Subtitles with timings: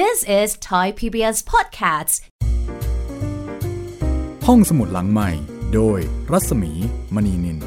[0.00, 2.14] This is Thai PBS Podcasts
[4.46, 5.30] ห้องสมุดหลังใหม่
[5.74, 5.98] โดย
[6.32, 6.72] รัศมี
[7.14, 7.58] มณีนิน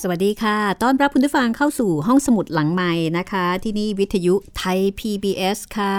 [0.00, 5.96] สวัสดีค่ะ ต้อนรับคุณผู้ฟังเข้าสู่ห้องสมุดหลังใหม่นะคะ ที่นี่วิทยุไทย PBS ค่ะ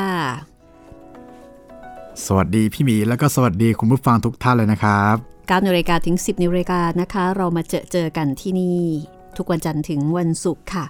[2.25, 8.81] สวัสดีพี่หมีแล้วก็สวัสดีคุณผู้ฟังทุกท่านเลยนะครับ9นาฬิกาถึง 10นาฬิกานะคะ เรามาเจอเจอกันที่นี่
[9.37, 10.85] ทุกวันจันทร์ถึงวันศุกร์ค่ะ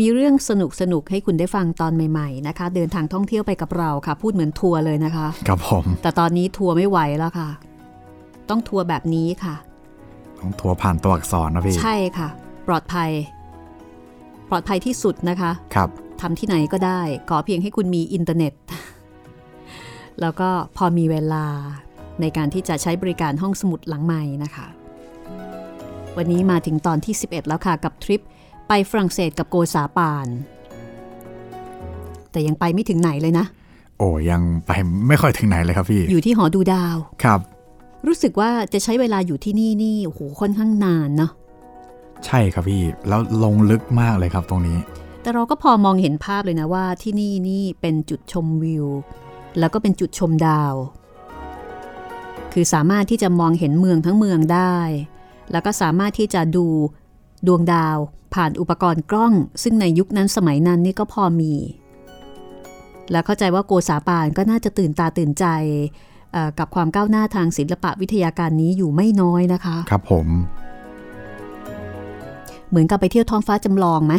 [0.00, 7.48] มีเรื่องสนุกสนุกให้คุณได้ฟังตอนใหม่ๆนะคะ เดินทางท่องเที่ยวไปกับเราค่ะ พูดเหมือนทัวร์เลยนะคะครับผมแต่ตอนนี้ทัวร์ไม่ไหวแล้วค่ะ
[8.50, 9.54] ต้องทัวร์แบบนี้ค่ะ
[10.40, 12.28] ต้องทัวร์ผ่านตัวอักษรนะพี่ใช่ค่ะ
[12.68, 13.10] ปลอดภัย
[14.50, 15.88] ปลอดภัยที่สุดนะคะครับ
[16.20, 18.52] ทำที่ไหนก็ได้ ขอเพียงให้คุณมีอินเทอร์เน็ต
[20.20, 21.46] แล้วก็พอมีเวลา
[22.20, 24.66] ในการที่จะใช้บริการห้องสมุดหลังไมค์นะคะ
[26.16, 28.22] วันนี้มาถึงตอนที่ 11 แล้วค่ะกับทริป
[28.68, 30.26] ไปฝรั่งเศสกับโกษาปาน
[32.30, 33.46] แต่ยังไปไม่ถึงไหนเลยนะ
[33.98, 34.70] โอ้ยังไป
[35.08, 37.40] ไม่ค่อยถึงไหนเลยครับพี่ อยู่ที่หอดูดาวครับ
[38.06, 41.30] รู้สึกว่าจะใช้เวลาอยู่ที่นี่นี่โอ้โหค่อนข้างนานเนาะ
[42.26, 44.78] ใช่ครับพี่ แล้วลงลึกมากเลยครับตรงนี้
[45.22, 48.86] แต่เราก็พอมองเห็นภาพเลยนะว่าที่นี่นี่เป็นจุดชมวิว
[49.58, 50.74] แล้วก็เป็นจุดชมดาว
[52.52, 54.76] คือสามารถที่จะมองเห็นเมืองทั้งเมืองได้
[55.52, 56.66] แล้วก็สามารถที่จะดู
[57.46, 57.98] ดวงดาว
[58.36, 61.54] ผ่านอุปกรณ์กล้อง ซึ่งในยุคนั้นสมัยนั้นนี่ก็พอมี
[63.10, 65.46] แล้วเข้าใจว่าโกษาปานก็น่าจะตื่นตาตื่นใจ
[66.32, 70.26] เอ่อกับความก้าวหน้าทางศิลปะวิทยาการนี้อยู่ไม่น้อยนะคะ ครับผม
[72.68, 74.14] เหมือนกับไปเที่ยวท้องฟ้าจำลองไหม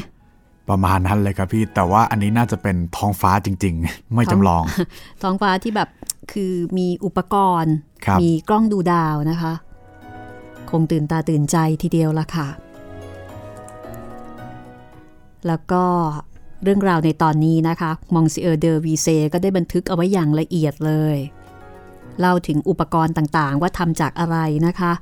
[0.70, 4.64] ประมาณนั้นเลยครับพี่แต่ว่าอันนี้น่าจะเป็นท้องฟ้าจริง ๆ ไม่จำลอง
[5.24, 5.90] ท้องฟ้าที่แบบ
[6.32, 9.54] คือมีอุปกรณ์ครับมีกล้องดูดาวนะคะ
[10.72, 12.48] คงตื่นตาตื่นใจทีเดียวละค่ะ
[15.48, 15.84] แล้วก็
[16.64, 21.18] เรื่องราวในตอนนี้นะคะมองซิเออร์เดอวีเซก็ได้บันทึกเอาไว้อย่างละเอียดเลย
[22.20, 24.38] เล่าถึงอุปกรณ์ต่างๆ ว่าทำจากอะไร
[24.68, 24.94] นะคะ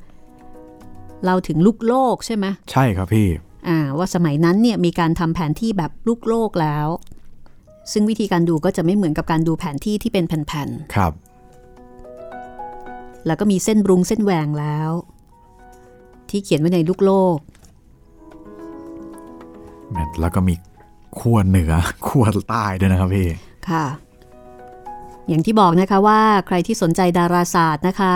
[1.24, 3.28] เล่าถึงลูกโลกใช่ไหมใช่ครับพี่
[3.68, 6.88] อ่าว่าสมัยนั้นเนี่ยมีการทำแผนที่แบบลูกโลกแล้ว
[7.92, 14.90] ซึ่งวิธีการดูก็จะไม่เหมือนกับการดูแผนที่ที่เป็นแผ่นครับๆแล้วก็มีเส้นบรุงเส้นแหวงแล้ว
[16.30, 17.38] ที่เขียนไว้ในลูกโลก
[20.22, 20.56] แล้วก็มี
[21.20, 21.74] ขั้วเหนือ
[22.08, 23.28] ขั้วใต้ด้วยนะครับพี่
[23.70, 23.86] ค่ะ
[25.28, 28.14] อย่างที่บอกนะคะว่าใครที่สนใจดาราศาสตร์นะคะ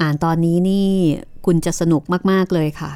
[0.00, 0.88] อ่านตอนนี้นี่
[1.46, 2.92] คุณจะสนุกมาก ๆ เลยค่ะ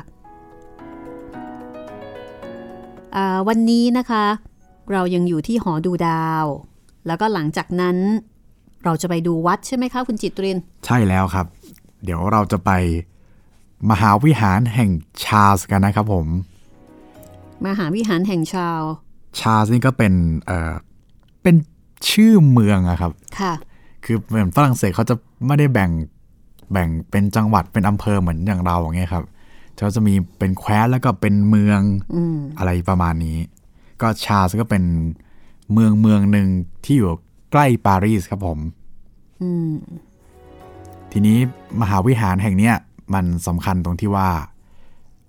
[3.16, 4.24] อ่าวันนี้นะคะ
[4.92, 6.44] เรายังอยู่ที่หอดูดาว
[7.06, 7.96] แล้วก็หลังจากนั้น
[8.84, 11.46] เราจะไปดูวัดใช่ไหมคะ คุณจิตริน ใช่แล้วครับ
[12.04, 12.70] เดี๋ยวเราจะไป
[13.90, 14.90] มหาวิหารแห่ง
[15.24, 16.26] ชาร์ลส์กันนะครับผม
[17.66, 18.80] มหาวิหารแห่งชาว
[19.40, 20.12] ชาร์ลส์นี่ก็เป็น
[20.46, 20.72] เอ่อ
[21.42, 21.56] เป็น
[22.10, 23.52] ชื่อเมืองอะครับ ค่ะ
[24.04, 25.14] คือเหมือนฝรั่งเศสเขาจะ
[25.46, 25.90] ไม่ได้แบ่ง
[26.72, 29.24] แบ่งเป็นจังหวัดเป็นอำเภอเหมือนอย่างเราอย่างเงี้ยครับ
[29.76, 31.80] เขาจะมีเป็นแคว้นแล้วก็เป็นเมือง
[32.14, 33.38] อืมอะไรประมาณนี้
[34.00, 34.84] ก็ชาร์ลส์ก็เป็น
[35.72, 36.48] เมืองเมืองหนึ่ง
[36.84, 37.08] ที่อยู่
[37.52, 38.58] ใกล้ปารีสครับผม
[39.42, 39.72] อืม
[41.12, 41.38] ทีนี้
[41.80, 42.74] มหาวิหารแห่งเนี้ย
[43.14, 44.28] มันสำคัญตรงที่ว่า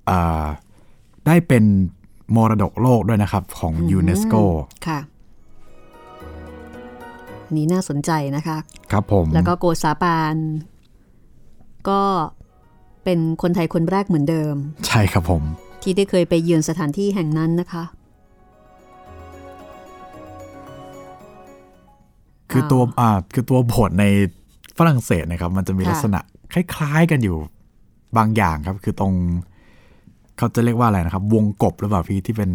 [0.06, 0.44] เอ่อ
[1.26, 1.64] ได้เป็น
[2.36, 4.36] มรดกโลกด้วยนะครับ ของยูเนสโก
[4.88, 5.00] ค่ะ
[7.46, 8.58] อันนี้น่าสนใจนะคะ
[8.92, 10.36] ครับผม แล้วก็โกษาปาน
[11.90, 12.02] ก็
[13.04, 14.56] เป็นคนไทยคนแรกเหมือนเดิม
[14.88, 15.44] ใช่ครับผม
[15.82, 17.84] ที่ได้เคยไปเยือนสถานที่แห่งนั้นนะคะ
[22.52, 24.06] คือตัวอ่าคือตัวบทใน
[24.78, 26.20] ฝรั่งเศสนะครับ มันจะมีค่ะลักษณะ
[26.54, 27.38] คล้าย ๆ กันอยู่
[28.18, 29.14] บางอย่างครับ คือตรง
[30.38, 32.52] เขาจะเรียกว่าอะไรนะครับ วงกบหรือเปล่าพี่ที่เป็น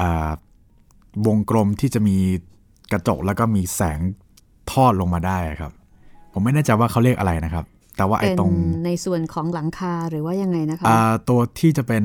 [0.00, 0.30] อ่า
[1.26, 2.16] วงกลมที่จะมี
[2.92, 3.98] กระจกแล้วก็มีแสง
[4.72, 5.72] ทอดลงมาได้ครับ
[6.32, 7.64] ผมไม่แน่ใจว่าเขาเรียกอะไรนะครับ
[7.96, 8.52] แต่ว่าไอ้เป็นตรง
[8.84, 12.04] ในส่วนของหลังคาหรือว่ายังไงนะคะอ่าตัวที่จะเป็น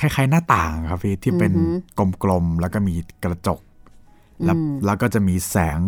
[0.00, 3.60] คล้ายๆหน้าต่างครับพี่ที่เป็นอือฮึกลมๆแล้วก็มีกระจก
[4.44, 5.78] แล้วอืมแล้วก็จะมีแสง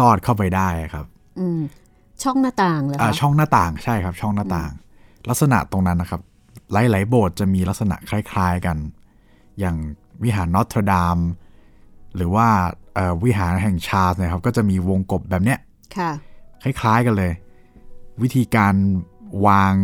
[0.00, 1.06] ลอดเข้าไปได้ครับ
[1.40, 1.60] อืม
[2.22, 4.70] ช่องหน้าต่างเหรออ่าคะช่องหน้าต่างใช่ครับ ช่องหน้าต่าง
[5.28, 6.20] ลักษณะตรงนั้นนะครับ
[6.72, 8.76] หลายๆโบสถ์จะมีลักษณะคล้ายๆกัน
[9.58, 9.76] อย่าง
[10.22, 11.18] วิหารนอตเทอร์ดาม
[12.16, 12.48] หรือว่า
[12.94, 15.58] เอ่อวิหารแห่งชาร์ลส์นะครับ ก็จะมีวงกบแบบเนี้ย
[15.96, 16.10] ค่ะ
[16.62, 17.32] คล้ายๆกันเลย
[18.22, 18.74] วิธีการ
[19.46, 19.74] วาง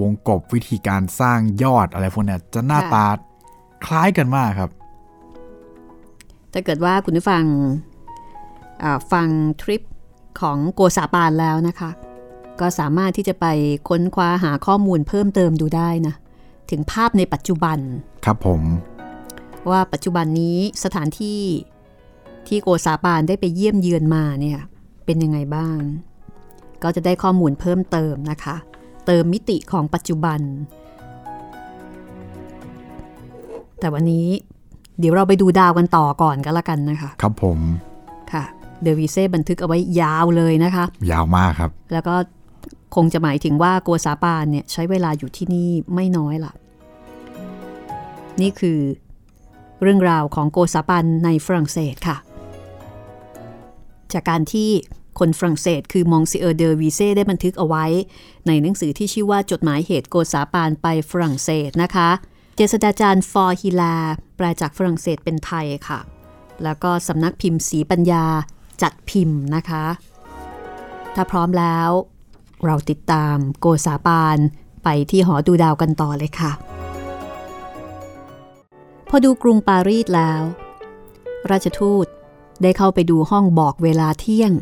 [0.00, 3.06] วงกบวิธีการสร้างยอดอะไรพวกเนี้ยจะหน้าค่ะตา
[3.86, 4.70] คล้ายกันมากครับ
[6.52, 7.44] ถ้าเกิดว่าคุณผู้ฟัง
[8.82, 9.26] อ่าฟัง
[9.62, 9.82] ทริป
[10.40, 11.90] ของโกษาปานแล้วนะคะ
[12.60, 13.46] ก็สามารถที่จะไป
[13.88, 16.14] ค้นคว้าหาข้อมูลเพิ่มเติมดูได้นะ
[16.70, 17.78] ถึงภาพในปัจจุบัน
[18.24, 18.60] ครับผม
[19.70, 21.40] ว่าปัจจุบันนี้สถานที่
[22.48, 24.58] ที่โกซาปานได้ไปเยี่ยมเยือนมาเนี่ย
[25.04, 25.78] เป็นยังไงบ้าง
[26.82, 28.56] ก็จะได้ข้อมูลเพิ่มเติมนะคะ
[29.06, 30.40] เติมมิติของปัจจุบัน
[33.78, 34.26] แต่วันนี้
[34.98, 37.58] เดี๋ยวเราไปดูดาวกันต่อก่อนก็แล้วกันนะคะ ครับผม
[38.32, 38.44] ค่ะ
[38.82, 42.14] เดวิเซ่บันทึกเอาไว้ยาวเลยนะคะ ยาวมากครับ แล้วก็
[42.94, 46.52] คงจะหมายถึงว่าโกษาปานเนี่ยใช้เวลาอยู่ที่นี่ไม่น้อยล่ะ
[48.40, 48.78] นี่คือ
[49.82, 52.16] เรื่องราวของโกษาปานในฝรั่งเศสค่ะ
[54.12, 54.70] จากการที่
[55.18, 57.84] คนฝรั่งเศสคือมองซิเออร์เดอวีเซ่ได้บันทึกเอาไว้
[58.46, 62.08] ในหนังสือที่ชื่อว่าจดหมายเหตุโกษาปานไปฝรั่งเศสนะคะ
[62.56, 63.32] เจษฎาจารย์ ฟ.
[63.44, 63.96] ฮีแลร์
[64.36, 66.00] แปลจากฝรั่งเศสเป็นไทยค่ะ
[66.64, 68.24] แล้วก็สำนักพิมพ์ศรีปัญญา
[68.82, 69.84] จัดพิมพ์นะคะ
[71.14, 71.90] ถ้าพร้อมแล้ว
[72.66, 74.38] เราติดตามโกซาปาน
[74.84, 76.52] ไปที่หอดูดาวกันต่อเลยค่ะ
[79.08, 80.42] พอดูกรุงปารีสแล้ว
[81.50, 82.06] ราชทูต
[82.62, 84.52] ได้เข้าไปดูห้องบอกเวลาเที่ยง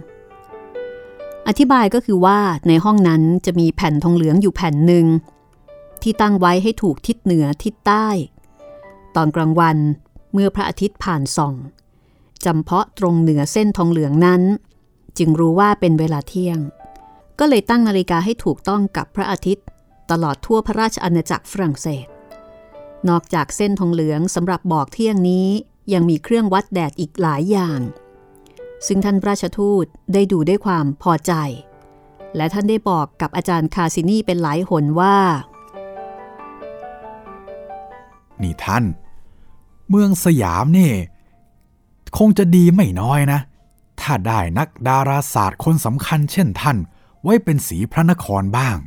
[1.49, 5.07] อธิบายก็คือว่าในห้องนั้นจะมีแผ่นทองเหลืองอยู่แผ่นหนึ่ง
[6.03, 8.09] ที่ตั้งไว้ให้ถูกทิศเหนือทิศใต้
[9.17, 9.77] ตอนกลางวัน
[10.33, 11.55] เมื่อพระอาทิตย์ผ่านส่อง
[12.45, 14.43] จำเพาะตรงเหนือเส้นทองเหลืองนั้น
[15.19, 16.59] จึงรู้ว่าเป็นเวลาเที่ยง
[17.39, 19.67] ก็เลยตั้งนาฬิกาให้ถูกต้องกับพระอาทิตย์
[20.11, 22.07] ตลอดทั่วพระราชอาณาจักรฝรั่งเศส
[23.09, 25.49] นอกจากเส้นทองเหลืองสำหรับบอกเที่ยงนี้
[25.93, 27.81] ยังมีเครื่องวัดแดดอีกหลายอย่าง
[28.87, 31.33] ซึ่งท่านราชทูตได้ดูด้วยความพอใจ
[32.37, 35.17] และท่านได้บอกกับอาจารย์คาซินีเป็นหลายหนว่า
[38.43, 38.85] นี่ท่าน
[39.89, 40.93] เมืองสยามนี่
[42.19, 43.41] คงจะดีไม่น้อยนะ
[44.01, 46.77] ถ้าได้นักดาราศาสตร์คนสำคัญเช่นท่าน
[47.23, 48.79] ไว้เป็นสีพระนครบ้าง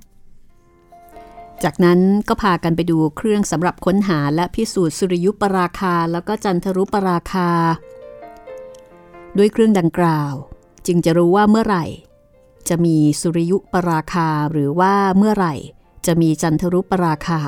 [1.64, 7.50] จากนั้นก็พากันไปดูเครื่องสำหรับค้นหาและพิสูจน์สุริยุปราคาแล้วก็จันทรุปราคา
[9.38, 10.34] ด้วยเครื่องดังกล่าว
[10.88, 11.86] จึงจะรู้ว่าเมื่อไหร่
[12.70, 15.54] จะมีสุริยุปราคาหรือว่าเมื่อไหร่
[16.06, 17.42] จะมีจันทรุปราคา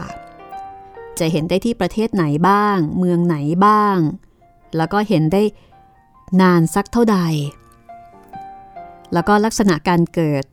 [1.19, 3.97] จะเห็นได้ที่ประเทศไหนบ้าง เมืองไหนบ้าง
[4.77, 5.43] แล้วก็เห็นได้
[6.41, 7.19] นานสักเท่าใด
[9.13, 10.45] แล้วก็ลักษณะการเกิด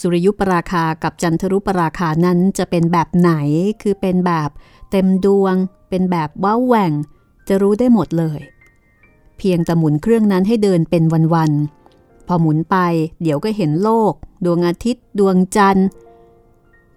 [0.00, 3.32] สุริยุปราคากับจันทรุปราคานั้นจะเป็นแบบไหน
[3.82, 4.50] คือเป็นแบบ
[4.90, 5.54] เต็มดวง
[5.88, 6.92] เป็นแบบว้าวแหว่ง
[7.48, 8.40] จะรู้ได้หมดเลย
[9.38, 11.02] เพียงแต่หมุนเครื่องนั้นให้เดินเป็น
[11.34, 12.76] วันๆ พอหมุนไป
[13.22, 14.12] เดี๋ยวก็เห็นโลก
[14.44, 15.88] ดวงอาทิตย์ ดวงจันทร์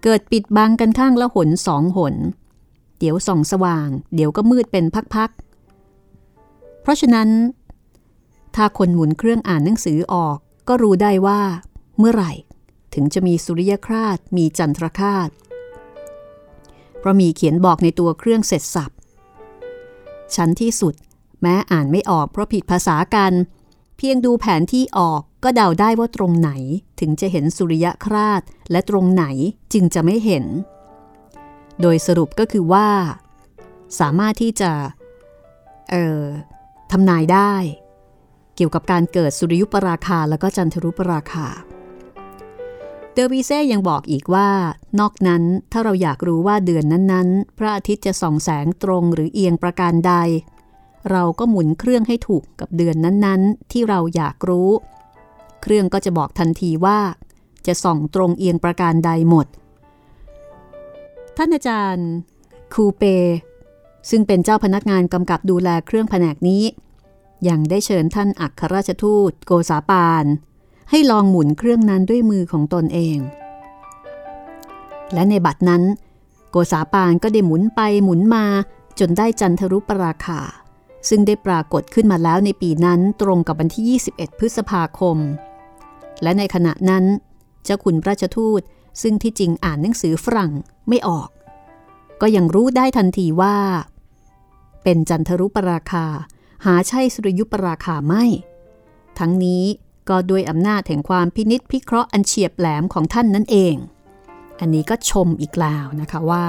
[0.04, 2.16] เกิดปิดบังกันข้างละหนสองหน
[3.00, 4.86] เดี๋ยวส่องสว่าง เดี๋ยวก็มืดเป็น
[5.16, 7.30] พักๆ เพราะฉะนั้น
[8.56, 10.38] ถ้าคนหมุนเครื่องอ่านหนังสือออก
[10.68, 11.42] ก็รู้ได้ว่า
[12.00, 12.32] เมื่อไหร่
[12.94, 15.30] ถึงจะมีสุริยคราสมีจันทรคราส
[17.00, 18.92] เพราะมีเขียนบอกในตัวเครื่องเสร็จสับ
[20.36, 20.94] ชั้นที่สุด
[21.42, 23.34] แม้อ่านไม่ออกเพราะผิดภาษากัน
[23.98, 26.52] เพียงดูแผนที่ออกก็เดาได้ว่าตรงไหน
[27.00, 28.42] ถึงจะเห็นสุริยคราส
[28.72, 29.26] และตรงไหน
[29.74, 30.46] จึงจะไม่เห็น
[31.82, 32.90] โดยสรุปก็คือว่า
[34.00, 34.72] สามารถที่จะ
[35.90, 36.24] เอ่อ
[36.92, 37.54] ทำนายได้
[38.56, 41.48] เกี่ยวกับการเกิดสุริยุปราคาและก็จันทรุปราคา
[43.14, 44.50] เดอวีเซ่ยังบอกอีกว่า
[45.00, 50.14] นอกนั้นถ้าเราอยากรู้ว่าเดือนนั้นๆ พระอาทิตย์จะส่องแสงตรงหรือเอียงประการใด
[51.12, 54.70] เราก็หมุนเครื่องให้ถูกกับเดือนนั้นๆ ที่เราอยากรู้
[55.62, 57.00] เครื่องก็จะบอกทันทีว่า
[57.68, 59.48] จะส่องตรงเอียงประการใดหมด
[61.38, 62.10] ท่านอาจารย์
[62.74, 63.04] คูเป
[64.10, 66.64] ซึ่งเป็นเจ้าพนักงานกำกับดูแลเครื่องแผนกนี้
[67.48, 70.26] ยังได้เชิญท่านอัครราชทูตโกษาปาน
[70.90, 73.18] ให้ลองหมุนเครื่องนั้นด้วยมือของตนเอง
[75.14, 75.84] และในบัดนั้น
[76.50, 78.46] โกษาปานก็ได้หมุนไปหมุนมา
[79.00, 80.40] จนได้จันทรุปราคา
[81.10, 85.18] ซึ่งได้ปรากฏขึ้นมาแล้วในปีนั้นตรงกับวันที่ 21 พฤษภาคม
[86.24, 87.04] และในขณะนั้น
[87.64, 88.62] เจ้าขุนราชทูต
[89.02, 90.52] ซึ่งที่จริงอ่านหนังสือฝรั่ง
[90.90, 91.30] ไม่ออก
[92.22, 93.58] ก็ยังรู้ได้ทันทีว่า
[94.84, 96.06] เป็นจันทรุปราคา
[96.66, 98.24] หาใช่สุริยุปราคาไม่
[99.20, 99.64] ทั้งนี้
[100.10, 103.76] ก็ด้วยอำนาจแห่งความพินิษพิเคราะห์อันเฉียบแหลมของท่านนั่นเอง
[104.60, 106.46] อันนี้ก็ชมอีกแล้วนะคะว่า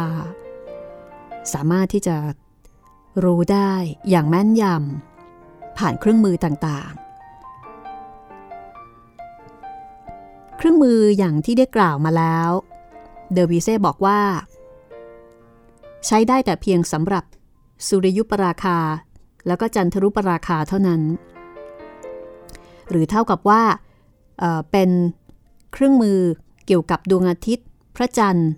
[1.52, 2.17] สามารถที่จะ
[3.25, 3.73] รู้ได้
[4.11, 7.00] อย่างแม่นยำผ่านเครื่องมือต่างๆ
[10.57, 12.50] เครื่องมืออย่างที่ได้กล่าวมาแล้ว
[13.33, 14.21] เดอวีเซ่บอกว่า
[16.07, 17.25] ใช้ได้แต่เพียงสำหรับ
[17.87, 18.79] สุริยุปราคา
[19.47, 21.00] แล้วก็จันทรุปราคาเท่านั้น
[22.91, 23.63] หรือเท่ากับว่า
[24.39, 24.91] เเป็น
[25.73, 26.19] เครื่องมือ
[26.67, 27.67] เกี่ยวกับดวงอาทิตย์
[27.97, 28.51] พระจันทร์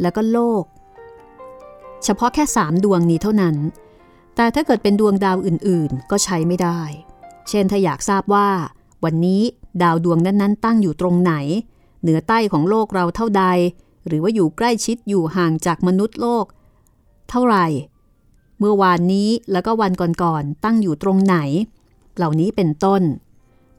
[0.00, 0.64] แล้วก็โลก
[2.04, 3.56] เฉพาะแค่ 3 ดวงนี้เท่านั้น
[4.36, 6.80] แต่ถ้าเกิดเป็นดวงดาวอื่นๆ ก็ใช้ไม่ได้
[7.48, 8.48] เช่นถ้าอยากทราบว่า
[9.04, 9.42] วันนี้
[9.82, 11.34] ดาวดวงนั้นๆ ตั้งอยู่ตรงไหน
[12.02, 13.44] เหนือใต้ของโลกเราเท่าใด
[14.06, 16.46] หรือว่าอยู่ใกล้ชิดอยู่ห่างจากมนุษย์โลก
[17.30, 17.66] เท่าไหร่
[18.58, 21.36] เมื่อวานนี้แล้วก็วันก่อนๆตั้งอยู่ตรงไหน
[22.16, 23.02] เหล่านี้เป็นต้น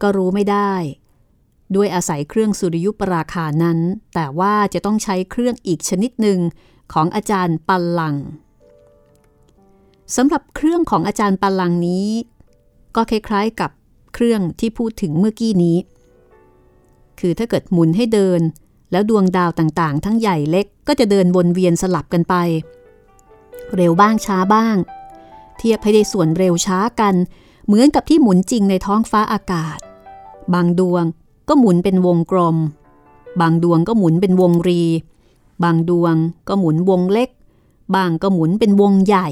[0.01, 0.73] ก็รู้ไม่ได้
[1.75, 3.79] ด้วยอาศัยเครื่องสุริยุปราคานั้น
[4.13, 6.39] แต่ว่าจะต้องใช้เครื่องอีกชนิดหนึ่ง
[6.93, 8.15] ของอาจารย์ปัลลัง
[10.15, 12.09] สำหรับเครื่องของอาจารย์ปัลลังนี้
[12.95, 13.71] ก็คล้ายๆกับ
[14.13, 15.77] เครื่องที่พูดถึงเมื่อกี้นี้
[17.19, 18.41] คือถ้าเกิดหมุนให้เดิน
[18.91, 22.35] แล้วดวงดาวต่างๆ ทั้งใหญ่เล็กก็จะเดินวนเวียนสลับกันไป
[23.75, 24.75] เร็วบ้างช้าบ้าง
[25.57, 27.15] เทียบให้ได้ส่วนเร็วช้ากัน
[27.65, 29.77] เหมือนกับที่หมุนจริงในท้องฟ้าอากาศ
[30.53, 31.03] บางดวง
[31.47, 32.57] ก็หมุนเป็นวงกลม
[33.41, 34.81] บางดวงก็หมุนเป็นวงรี
[35.63, 36.15] บางดวง
[36.47, 37.29] ก็หมุนวงเล็ก
[37.95, 39.27] บางก็หมุนเป็นวงใหญ่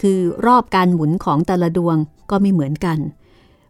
[0.00, 1.96] คือรอบการหมุนของแต่ละดวง
[2.30, 2.98] ก็ไม่เหมือนกัน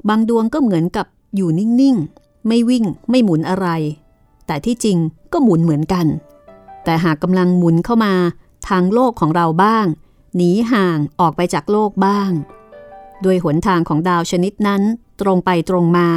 [0.09, 3.69] บางดวงก็เหมือนกับอยู่นิ่งๆ ไม่วิ่งไม่หมุนอะไร
[4.47, 4.99] แต่ที่จริง
[5.33, 6.07] ก็หมุนเหมือนกัน
[6.85, 8.15] แต่หากกำลังหมุนเข้ามา
[8.69, 9.87] ทางโลกของเราบ้าง
[10.37, 12.31] หนีห่างออกไปจากโลกบ้าง
[13.23, 14.83] โดยหนทางของดาวชนิดนั้น
[15.21, 16.09] ตรงไปตรงมา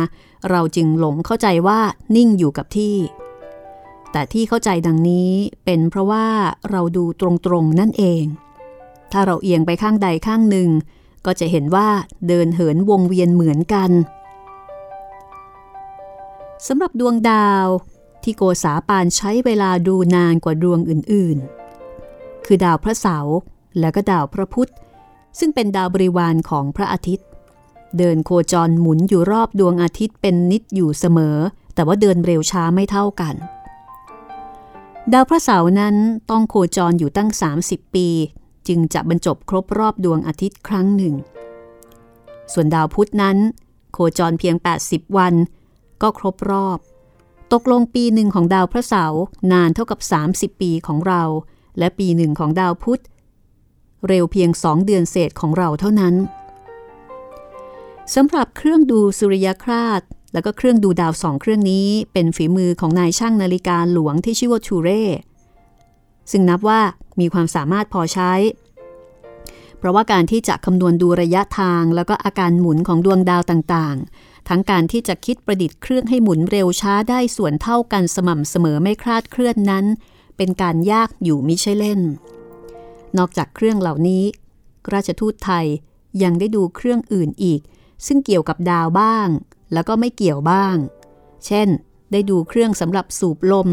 [0.49, 1.79] เราจึงหลงเข้าใจว่า
[2.15, 2.95] นิ่งอยู่กับที่
[4.11, 5.31] แต่ที่เข้าใจดังนี้
[5.65, 6.27] เป็นเพราะว่า
[6.69, 8.23] เราดูตรงๆนั่นเอง
[9.11, 10.69] ถ้าเราเอียงไปข้างใดข้างหนึ่ง
[11.25, 11.89] ก็จะเห็นว่า
[12.27, 13.91] เดินเหินวงเวียนเหมือนกัน
[16.67, 17.67] สำหรับดวงดาว
[18.23, 23.37] ที่โกษาปานใช้เวลาดูนานกว่าดวงอื่นๆ คือดาวพระเสาร์
[23.79, 24.71] และก็ดาวพระพุธ
[25.39, 27.27] ซึ่งเป็นดาวบริวารของพระอาทิตย์
[27.97, 31.37] เดินโคจรหมุนอยู่รอบดวงอาทิตย์เป็นนิดอยู่เสมอ
[31.75, 33.35] แต่ว่าเดินเร็วช้าไม่เท่ากัน
[35.13, 35.95] ดาวพระเสาร์นั้น
[36.29, 37.29] ต้องโคจรอยู่ตั้ง
[37.63, 38.07] 30 ปี
[38.67, 41.15] จึงจะบรรจบครบรอบดวงอาทิตย์ครั้งหนึ่ง
[42.53, 43.37] ส่วนดาวพุธนั้น
[43.93, 44.55] โคจรเพียง
[44.85, 45.33] 80 วัน
[46.01, 46.77] ก็ครบรอบ
[47.53, 49.21] ตกลงปีหนึ่งของดาวพระเสาร์
[49.51, 49.99] นานเท่ากับ
[50.31, 51.23] 30 ปีของเรา
[51.77, 53.01] และปีหนึ่งของดาวพุธ
[54.07, 56.15] เร็วเพียงสองเดือนเศษของเราเท่านั้น
[58.15, 60.01] สำหรับเครื่องดูสุริยคราส
[60.33, 65.03] แล้วก็เครื่องดูดาวสองเครื่องนี้ เป็นฝีมือของนายช่างนาฬิกาหลวงที่ชื่อว่าชูเร่
[66.31, 66.81] ซึ่งนับว่า
[67.19, 68.33] มีความสามารถพอใช้
[69.77, 79.85] เพราะว่าการที่จะคำนวณดูระยะทางแล้วก็อาการหมุนของดวงดาวต่างๆ ทั้งการที่จะคิดประดิษฐ์เครื่องให้หมุนเร็วช้าได้ส่วนเท่ากันสม่ำเสมอไม่คลาดเคลื่อนนั้น
[80.37, 82.01] เป็นการยากอยู่มิใช่เล่น
[83.17, 84.23] นอกจากเครื่องเหล่านี้
[84.93, 85.65] ราชทูตไทย
[86.23, 87.61] ยังได้ดูเครื่องอื่นอีก
[88.05, 89.27] ซึ่งเกี่ยวกับดาวบ้าง
[89.73, 90.75] แล้วก็ไม่เกี่ยวบ้าง
[91.45, 91.67] เช่น
[92.11, 93.67] ได้ดูเครื่องสำหรับสูบลม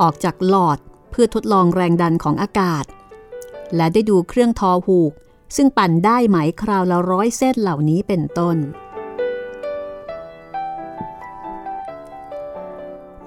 [0.00, 0.78] ออกจากหลอด
[1.10, 2.84] เพื่อทดลองแรงดันของอากาศ
[3.76, 5.12] และได้ดูเครื่องทอหูก
[5.56, 8.56] ซึ่งปั่นได้ไหมคราวละร้อยเส้นเหล่านี้เป็นต้น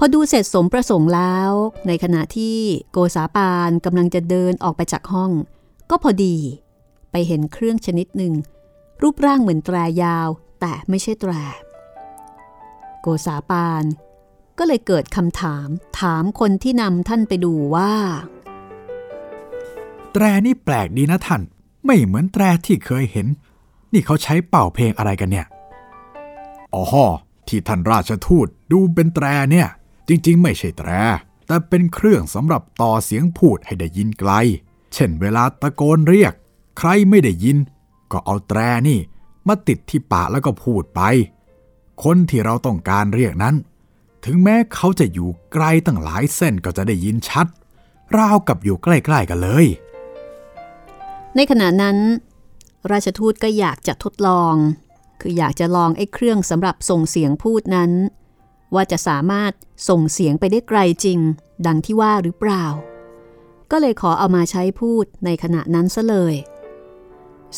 [0.02, 1.52] พอดูเสร็จสมประสงค์แล้ว
[1.88, 2.58] ในขณะที่
[2.92, 5.32] โกษาปานกำลังจะเดินออกไปจากห้อง
[5.90, 6.36] ก็พอดี
[7.12, 8.34] ไปเห็นเครื่องชนิดหนึ่ง
[9.02, 10.28] รูปร่างเหมือนแตรยาว
[10.60, 11.32] แต่ไม่ใช่แตร
[13.02, 13.84] โกษาปาน
[14.58, 15.68] ก็เลยเกิดคำถาม
[16.00, 17.94] ถามคนที่นำท่านไปดูว่า
[20.14, 21.42] แตรนี่แปลกดีนะท่าน
[21.86, 23.28] ไม่เหมือนแตรที่เคยเห็น
[23.94, 25.46] นี่เขาใช้เป่าเพลงอะไรกันเนี่ย
[26.74, 26.84] อ๋อ
[27.48, 29.68] ที่ท่านราชทูตดูเป็นแตรเนี่ย
[30.10, 30.90] จริงๆ ไม่ใช่แตร
[31.48, 34.32] แต่เป็นเครื่องสำหรับต่อเสียงพูดให้ได้ยินไกล
[34.94, 36.34] เช่นเวลาตะโกนเรียก
[36.78, 37.58] ใครไม่ได้ยิน
[38.12, 39.00] ก็เอาแตรนี่
[39.48, 41.02] มาติดที่ปากแล้วก็พูดไป
[42.04, 43.56] คนที่เราต้องการเรียกนั้น
[44.26, 47.48] ถึงแม้เขาจะอยู่ไกลตั้งหลายเส้นก็จะได้ยินชัด
[48.18, 49.66] ราวกับอยู่ใกล้ๆกันเลย
[51.36, 51.98] ในขณะนั้น
[52.92, 54.56] ราชทูตก็อยากจะทดลอง
[55.22, 57.92] คืออยากจะลองไอ้เครื่องสำหรับส่งเสียงพูดนั้น
[58.76, 59.52] ว่าจะสามารถ
[59.90, 61.20] ส่งเสียงไปได้ไกลจริง
[61.68, 62.66] ดังที่ว่าหรือเปล่า
[63.72, 66.36] ก็เลยขอเอามาใช้พูดในขณะนั้นซะเลย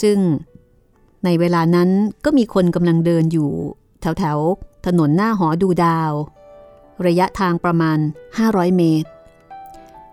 [0.02, 0.18] ซึ่ง
[1.26, 1.90] ในเวลานั้น
[2.26, 3.52] ก็มีคนกำลังเดินอยู่
[4.02, 4.40] แถวแถว
[4.86, 6.12] ถนนหน้าหอดูดาว
[7.06, 7.98] ระยะทางประมาณ
[8.38, 9.10] 500 เมตร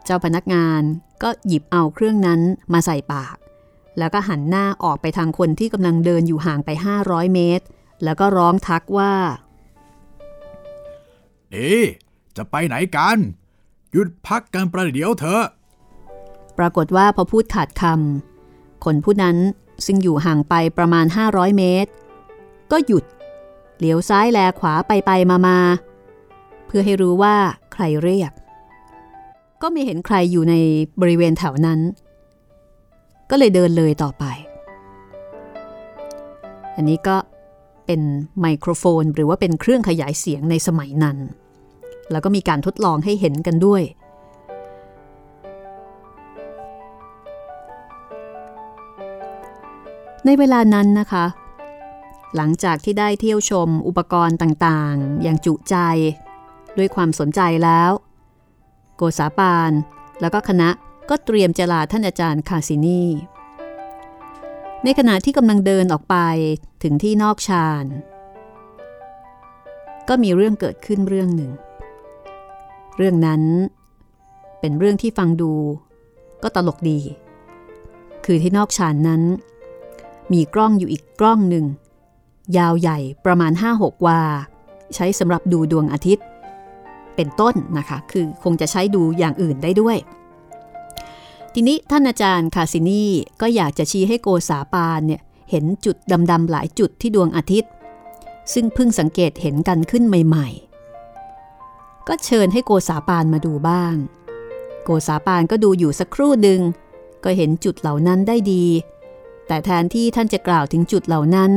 [0.05, 0.83] เจ้าพนักงาน
[1.23, 2.41] ก็หยิบเอาเครื่องนั้น
[2.73, 3.37] มาใส่ปาก
[3.99, 6.71] แล้วก็หันหน้าออกไปทางคนที่กำลังเดินอยู่ห่างไป
[7.03, 7.65] 500 เมตร
[8.05, 9.13] แล้วก็ร้องทักว่า
[11.55, 11.81] นี่
[12.37, 13.19] จะไปไหนกัน
[13.93, 15.45] หยุดพักกันประเดี๋ยวเถอะ
[16.59, 19.37] ปรากฏว่าพอพูดขาดคำคนผู้นั้น
[19.87, 21.91] ซึ่งอยู่ห่างไปประมาณ 500 เมตร
[22.73, 23.05] ก็หยุด
[23.77, 25.59] เหลียวซ้ายแลขวาไปไปมามา
[26.67, 27.37] เพื่อให้รู้ว่า
[27.73, 28.33] ใครเรียก
[29.63, 30.55] ก็ไม่เห็นใครอยู่ใน
[31.01, 31.81] บริเวณแถวนั้น
[33.31, 34.25] ก็เลยเดินเลยต่อไป
[36.77, 37.17] อันนี้ก็
[37.89, 38.03] เป็น
[38.41, 41.17] ไมโครโฟน หรือว่าเป็นเครื่องขยายเสียงในสมัยนั้น
[42.11, 43.83] แล้วก็มีการทดลองให้เห็นกันด้วย
[50.25, 51.25] ในเวลานั้นนะคะ
[52.37, 55.77] หลังจากที่ได้เที่ยวชมอุปกรณ์ต่างๆ อย่างจุใจ
[56.79, 57.91] ด้วยความสนใจแล้ว
[58.97, 59.73] โกษาปาน
[60.21, 60.69] แล้วก็คณะ
[61.11, 63.03] ก็เตรียมจะลาท่านอาจารย์คาซินี
[64.85, 66.17] ในขณะที่กำลังเดินออกไป
[66.83, 67.85] ถึงที่นอกชาน
[70.09, 71.53] ก็มีเรื่องเกิดขึ้นเรื่องหนึ่ง
[72.97, 73.43] เรื่องนั้น
[74.61, 75.53] เป็นเรื่องที่ฟังดู
[76.43, 77.01] ก็ตลกดี
[78.25, 79.23] คือที่นอกชานนั้น
[80.33, 81.65] มีกล้องอยู่อีกกล้องหนึ่ง
[82.59, 84.21] ยาวใหญ่ประมาณ 5-6 วา
[84.95, 86.25] ใช้สำหรับดูดวงอาทิตย์
[87.17, 89.97] เป็นต้นนะคะ คือคงจะใช้ดูอย่างอื่นได้ด้วย
[91.61, 93.05] ทีนี้ท่านอาจารย์คาซินี
[93.41, 95.97] ก็อยากจะชี้ให้โกษาปานเนี่ยเห็นจุด
[96.31, 97.71] ดำๆหลายจุดที่ดวงอาทิตย์
[98.53, 103.95] ซึ่งเพิ่งสังเกตเห็นกันขึ้นใหม่ๆ ก็เชิญให้โกษาปานมาดูบ้าง
[104.85, 106.61] โกษาปานก็ดูอยู่สักครู่หนึ่ง
[107.25, 108.65] ก็เห็นจุดเหล่านั้นได้ดี
[109.47, 111.53] แต่แทนที่ท่านจะกล่าวถึงจุดเหล่านั้น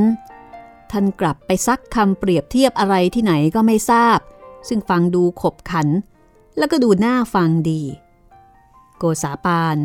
[0.91, 4.19] ท่านกลับไปซักคำเปรียบเทียบอะไรที่ไหนก็ไม่ทราบ
[4.67, 5.87] ซึ่งฟังดูขบขัน
[6.57, 7.83] แล้วก็ดูน่าฟังดี
[9.03, 9.77] โกษาปาน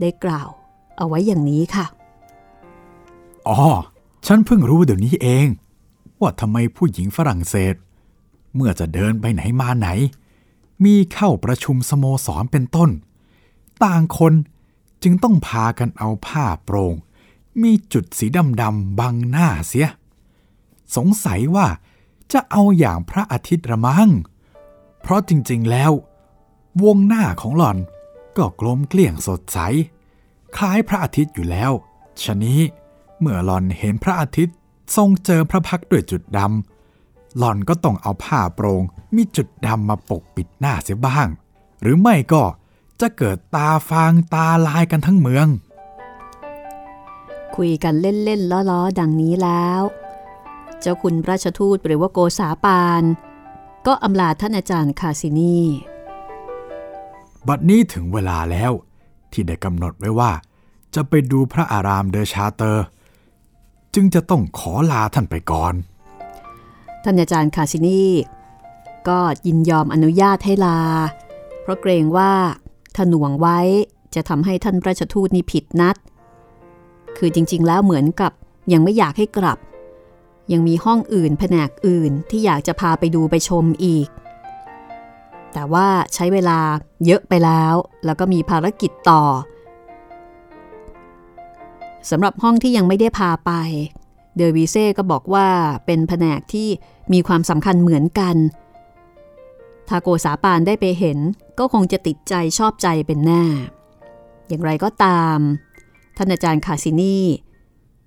[0.00, 0.48] ได้กล่าว
[0.96, 1.86] เอาไว้อย่างนี้ค่ะ
[3.48, 3.60] อ๋อ
[4.26, 5.46] ฉันเพิ่งรู้เดี๋ยวนี้เอง
[6.20, 7.74] ว่าทำไมผู้หญิงฝรั่งเศส
[8.54, 9.88] เมื่อจะเดินไปไหนมาไหน
[10.84, 12.90] มีเข้าประชุมสโมสรเป็นต้น
[13.84, 14.32] ต่างคน
[15.02, 16.94] จึงต้องพากันเอาผ้าโปรง
[17.62, 18.26] มีจุดสี
[18.62, 19.88] ดำๆบังหน้าเสีย
[20.96, 21.66] สงสัยว่า
[22.32, 24.08] จะเอาอย่างพระอาทิตย์ระมัง
[25.00, 25.92] เพราะจริงๆแล้ว
[26.84, 27.78] วงหน้าของหล่อน
[28.38, 29.58] ก็กลมเกลี่ยงสดใส
[30.56, 31.72] คล้ายพระอาทิตย์อยู่แล้ว
[32.22, 32.60] ชะนี้
[33.20, 34.56] เมื่อหลอนเห็นพระอาทิตย์
[34.96, 38.82] ทรงเจอพระพักด้วยจุดดำหลอนก็ต้องเอาผ้าโปรง
[39.14, 41.28] มีจุดดำมาปกปิดหน้าเสียบ้าง
[41.80, 42.42] หรือไม่ก็
[43.00, 45.46] จะเกิดตาฟางตาลายกันทั้งเมือง
[47.56, 49.82] คุยกันเล่นๆล้อๆ ดังนี้แล้ว
[50.80, 53.02] เจ้าคุณราชทูตหรือว่าโกษาปาน
[53.86, 55.58] ก็อำลาท่านอาจารย์คาซินี
[57.48, 58.72] บัดนี้ถึงเวลาแล้ว
[59.32, 60.32] ที่ได้กำหนดไว้ว่า
[60.94, 62.84] จะไปดูพระอารามเดชาเตอร์
[63.94, 65.74] จึงจะต้องขอลาท่านไปก่อน
[67.02, 68.02] ท่านอาจารย์คาซินี
[69.08, 70.80] ก็ยินยอมอนุญาตให้ลา
[71.62, 72.32] เพราะเกรงว่า
[72.94, 73.58] ถ้าหน่วงไว้
[74.14, 75.96] จะทำให้ท่านราชทูตนี้ผิดนัด
[77.16, 78.32] คือจริงๆ แล้วเหมือนกับ
[78.72, 79.58] ยังไม่อยากให้กลับ
[80.52, 84.08] ยังมีห้องอื่นแผนกอื่นที่อยากจะพาไปดูไปชมอีก
[85.58, 86.60] แต่ว่าใช้เวลา
[87.06, 89.22] เยอะไปแล้ว แล้วก็มีภารกิจต่อ
[92.10, 93.52] สำหรับห้องที่ยังไม่ได้พาไป
[94.36, 95.48] เดอวีเซ่ก็บอกว่า
[95.86, 96.68] เป็นแผนกที่
[97.12, 98.36] มีความสำคัญเหมือนกัน
[99.88, 101.18] ถ้าโกสาปานได้ไปเห็น
[101.58, 103.44] ก็คงจะติดใจชอบใจเป็นแน่
[104.48, 105.38] อย่างไรก็ตาม
[106.16, 107.18] ท่านอาจารย์คาซินี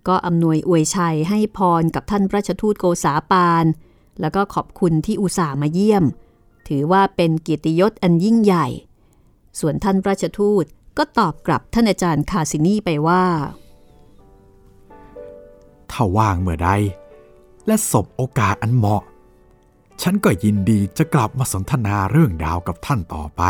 [0.07, 3.65] ก็อำนวยอวยชัยให้พรกับท่านพระชทูตโกษาปาน
[4.21, 6.05] แล้วก็ขอบคุณที่อุตส่าห์มาเยี่ยม
[6.69, 8.67] ถือว่าเป็นเกียรติยศอันยิ่งใหญ่
[9.59, 10.65] ส่วนท่านราชทูต
[10.97, 13.23] ก็ตอบกลับท่านอาจารย์คาสินีไปว่า
[15.91, 16.69] ถ้าว่างเมื่อใด
[17.67, 19.03] และสบโอกาสอันเหมาะ
[20.01, 23.41] ฉันก็ยินดีจะกลับมาสนทนาเรื่องดาวกับท่านต่อไป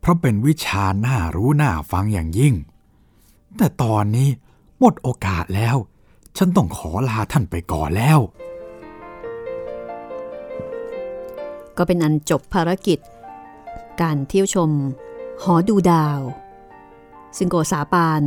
[0.00, 2.54] เพราะเป็นวิชาน่ารู้น่าฟังอย่างยิ่ง
[3.56, 4.28] แต่ตอนนี้
[4.78, 5.76] หมดโอกาสแล้ว
[6.36, 8.18] ฉันต้องขอลาท่านไปก่อนแล้ว
[11.78, 12.98] ก็เป็นอันจบภารกิจ
[14.00, 14.70] การเที่ยวชม
[15.42, 16.20] หอดูดาว
[17.36, 18.22] ซึ่งโกษาปาน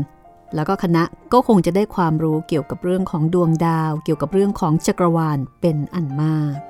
[0.56, 6.67] แล้วก็คณะก็คงจะได้ความรู้เกี่ยวกับเรื่องของดวงดาว เกี่ยวกับเรื่องของจักรวาลเป็นอันมาก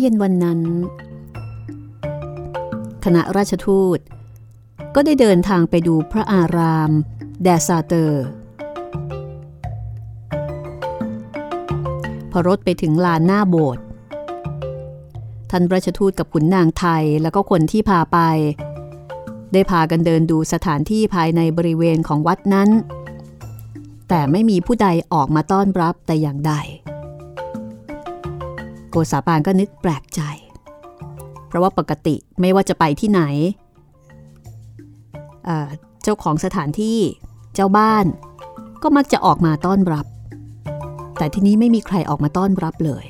[0.00, 0.60] เย็นวันนั้น
[3.04, 3.98] คณะราชทูต
[4.94, 6.90] ก็ได้เดินทางไปดูพระอาราม
[7.42, 8.24] แดซาเตอร์
[12.30, 13.84] พอรถไปถึงลานหน้าโบสถ์
[15.50, 18.18] ท่านราชทูตกับขุนนางไทยแล้วก็คนที่พาไป
[19.52, 22.68] ได้พากันเดินดูสถานที่ภายในบริเวณของวัดนั้น
[24.08, 26.54] แต่ไม่มีผู้ใดออกมาต้อนรับแต่อย่างใด
[28.90, 30.20] โกษาปานก็นึกแปลกใจ
[31.46, 33.22] เพราะว่าปกติไม่ว่าจะไปที่ไหน
[36.02, 36.98] เจ้าของสถานที่
[37.54, 38.06] เจ้าบ้าน
[38.82, 40.06] ก็มักจะออกมาต้อนรับ
[41.18, 43.04] แต่ที่นี้ไม่มีใครออกมาต้อนรับเลย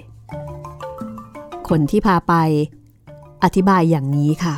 [1.68, 2.34] คนที่พาไป
[3.44, 4.54] อธิบายอย่างนี้ค่ะ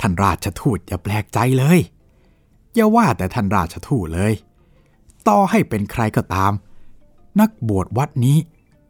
[0.00, 1.78] ท่านราชทูตอย่าแปลกใจเลย
[2.74, 4.32] อย่าว่าแต่ท่านราชทูตเลย
[5.28, 6.52] ต่อให้เป็นใครก็ตาม
[7.40, 8.38] นักบวชวัดนี้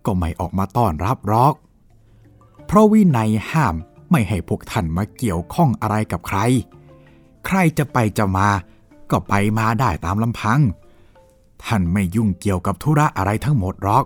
[0.07, 1.55] ก็ไม่ออกมาต้อนรับรอก
[2.67, 3.75] เพราะวินัยห้าม
[4.11, 6.39] ไม่ให้พวกท่านมาเกี่ยวข้องอะไรกับใคร
[7.47, 8.49] ใครจะไปจะมา
[9.11, 10.61] ก็ไปมาได้ตามลำพัง
[11.65, 14.05] ท่านไม่ยุ่งเกี่ยวกับธุระอะไรทั้งหมดหรอก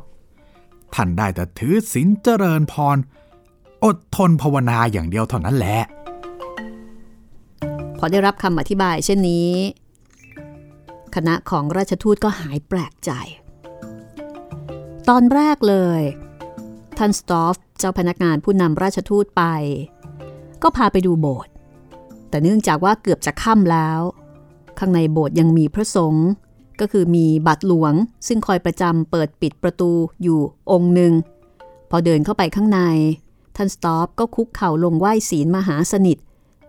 [0.95, 2.97] ท่านได้แต่ถือศีลเจริญพร
[3.85, 5.79] อดทนภาวนาอย่างเดียวเท่านั้นแหละ
[7.99, 9.53] พอได้รับคำอธิบายเช่นนี้
[11.15, 13.11] คณะของราชทูตก็หายแปลกใจ
[15.15, 16.03] ตอนแรกเลย
[16.99, 19.43] ท่านสตอฟเจ้าพนักงานผู้นำราชทูตไป
[20.63, 21.53] ก็พาไปดูโบสถ์
[22.29, 24.01] แต่เนื่องจากว่าเกือบจะค่ำแล้ว
[24.79, 26.29] ข้างในโบสถ์ยังมีพระสงฆ์
[26.81, 27.93] ก็คือมีบัตรหลวง
[28.27, 29.91] ซึ่งคอยประจำเปิดปิดประตู
[30.23, 31.13] อยู่องค์หนึ่ง
[31.91, 32.81] พอเดินเข้าไปข้างใน
[33.57, 36.19] ท่านสตอฟก็คุกเข่าลงไหว้ศีลมหาสนิท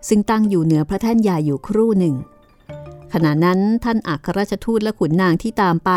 [0.08, 2.14] ซึ่งตั้งอยู่เหนือพระแท่นใหญ่อยู่ครู่หนึ่ง
[3.12, 5.92] ขณะนั้นท่านอัครราชทูตและขุนนางที่ตามไป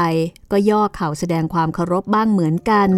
[0.51, 2.89] ก็ย่อเข่าแสดงความเคารพบ้างเหมือนกัน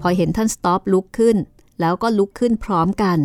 [0.00, 1.36] พอเห็นท่านสต็อปลุกขึ้น
[1.80, 3.18] แล้วก็ลุกขึ้นพร้อมกัน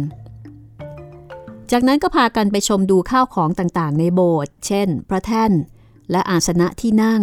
[1.71, 5.51] จากนั้นก็พากันไปชมดูข้าวของต่างๆ ในโบสถ์เช่น พระแท่น
[6.11, 7.21] และอาสนะที่นั่ง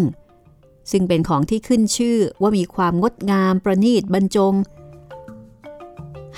[0.90, 4.54] ซึ่งเป็นของที่ขึ้นชื่อว่ามีความงดงามประณีตบรรจง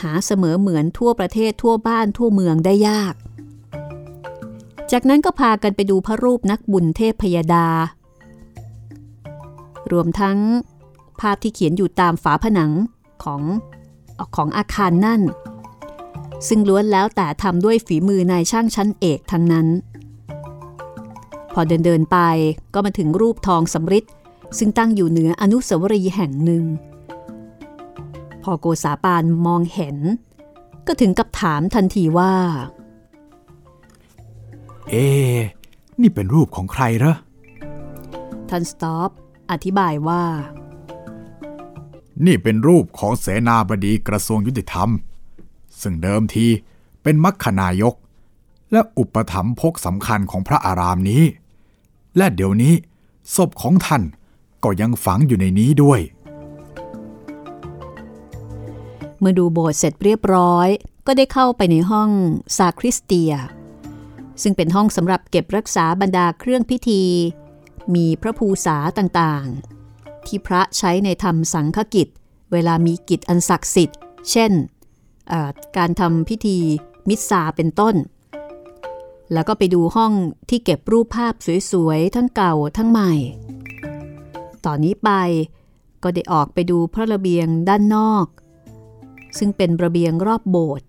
[0.01, 3.14] หาเสมอเหมือนทั่วประเทศทั่วบ้านทั่วเมืองได้ยาก
[4.92, 7.66] จากนั้นก็พากันไปดูพระรูปนักบุญเทพพยดา
[9.92, 10.38] รวมทั้ง
[11.20, 12.72] ภาพที่เขียนอยู่ตามฝาผนัง
[13.24, 13.42] ของ
[14.37, 15.22] ของอาคารนั่น
[16.48, 19.66] ซึ่งล้วนแล้วแต่ทำด้วยฝีมือนายช่างชั้นเอกทั้งนั้น
[21.53, 22.18] พอเดินเดินไป
[22.74, 24.05] ก็มาถึงรูปทองสำริด
[24.59, 26.64] ซึ่งตั้งอยู่เหนืออนุสาวรีย์แห่งหนึ่ง
[28.42, 29.96] พอโกษาปานมองเห็น
[30.87, 32.33] ก็ถึงกับถามทันทีว่า
[34.90, 35.38] เอ๊ะ
[36.01, 37.16] นี่เป็นรูปของใครเหรอ
[38.48, 39.11] ท่านสต็อป
[39.51, 40.22] อธิบายว่า
[42.27, 44.90] นี่เป็นรูปของเสนาบดีกระทรวงยุติธรรม
[45.81, 46.46] ซึ่งเดิมที
[47.03, 47.94] เป็นมัคคนายก
[48.72, 51.22] และอุปถัมภกสำคัญของพระอารามนี้
[52.16, 52.74] และเดี๋ยวนี้
[53.35, 54.03] ศพของท่าน
[54.64, 56.01] ก็ยังฝังอยู่ในนี้ด้วย
[59.18, 60.68] เมื่อดูโบสถ์เสร็จเรียบร้อย
[61.07, 62.11] ก็ได้เข้าไปในห้อง
[62.57, 63.33] ซาคริสเตีย
[64.42, 67.03] ซึ่งเป็นห้องสำหรับเก็บรักษาบรรดาเครื่องพิธี
[67.94, 72.09] มีพระภูษาต่างๆ ที่พระใช้ในทำสังฆกิจ
[72.53, 73.98] เวลามีกิจอันศักดิ์สิทธิ์
[74.31, 74.53] เช่น
[75.77, 76.59] การทำพิธี
[77.09, 77.94] มิสซาเป็นต้น
[79.33, 80.12] แล้วก็ไปดูห้อง
[80.51, 81.35] ที่เก็บรูปภาพ
[81.72, 83.12] สวยๆ ทั้งเก่าทั้งใหม่
[84.64, 85.11] ตอนนี้ไป
[86.03, 88.27] ก็ได้ออกไปดูพระระเบียงด้านนอก
[89.38, 90.87] ซึ่งเป็นระเบียงรอบโบสถ์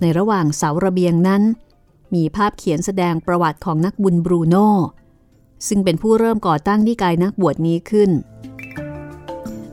[0.00, 1.42] ในระหว่างเสาระเบียงนั้น
[2.14, 4.70] มีภาพเขียนแสดงประวัติของนักบุญบรูโน่
[5.68, 8.10] ซึ่งเป็นผู้เริ่มก่อตั้งนิกายนักบวชนี้ขึ้น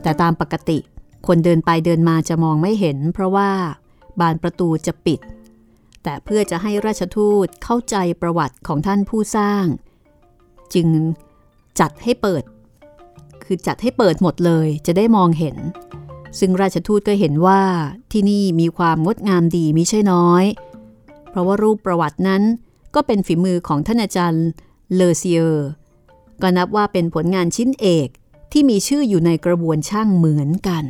[0.02, 0.78] แต่ตามปกติ
[1.26, 3.50] คนเดินไปเดินมาจะมองไม่เห็น เพราะว่า
[4.20, 5.20] บานประตูจะปิด
[6.02, 9.64] แต่เพื่อจะให้ราชทูตเข้าใจประวัติของท่านผู้สร้าง
[10.74, 10.88] จึง
[11.80, 12.42] จัดให้เปิด
[13.44, 15.56] คือจัดให้เปิดหมดเลยจะได้มองเห็น
[16.38, 17.60] ซึ่งราชทูตก็เห็นว่า
[18.12, 20.44] ที่นี่มีความงดงามดีมิใช่น้อย
[21.34, 22.42] เพราะว่ารูปประวัตินั้น
[22.94, 24.46] ก็เป็นฝีมือของท่านอาจารย์
[24.94, 25.66] เลอเซียร์
[26.42, 28.08] ก็นับว่าเป็นผลงานชิ้นเอก
[28.52, 30.84] ที่มีชื่ออยู่ในกระบวนช่างเหมือนกัน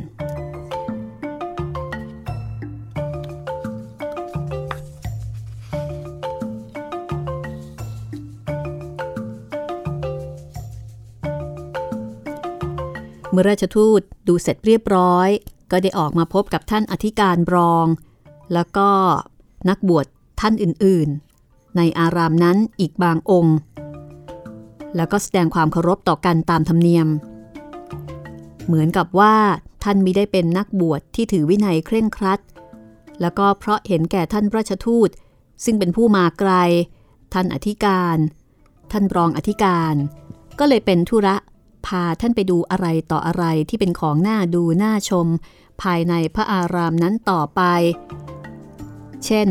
[13.29, 15.29] เมื่อราชทูตดูเสร็จเรียบร้อย
[15.71, 17.85] ก็ได้ออกมาพบกับท่านอธิการบรอง
[18.53, 18.89] แล้วก็
[19.69, 20.05] นักบวช
[20.39, 23.57] ท่านอื่นๆ ในอารามนั้นอีกบางองค์
[24.95, 27.07] แล้วก็แสดงความเคารพต่อกันตามธรรมเนียม
[28.65, 29.35] เหมือนกับว่า
[29.83, 32.39] ท่านมิได้เป็นนักบวชที่ถือวินัยเคร่งครัด
[33.21, 35.09] แล้วก็เพราะเห็นแก่ท่านราชทูต
[35.63, 36.51] ซึ่งเป็นผู้มาไกล
[37.33, 38.17] ท่านอธิการ
[38.91, 39.95] ท่านรองอธิการ
[40.59, 41.35] ก็เลยเป็นธุระ
[41.85, 45.27] พาท่านไปดูอะไรต่ออะไรที่เป็นของน่าดูน่าชม
[45.81, 47.61] ภายในพระอารามนั้นต่อไป
[49.25, 49.47] เช่น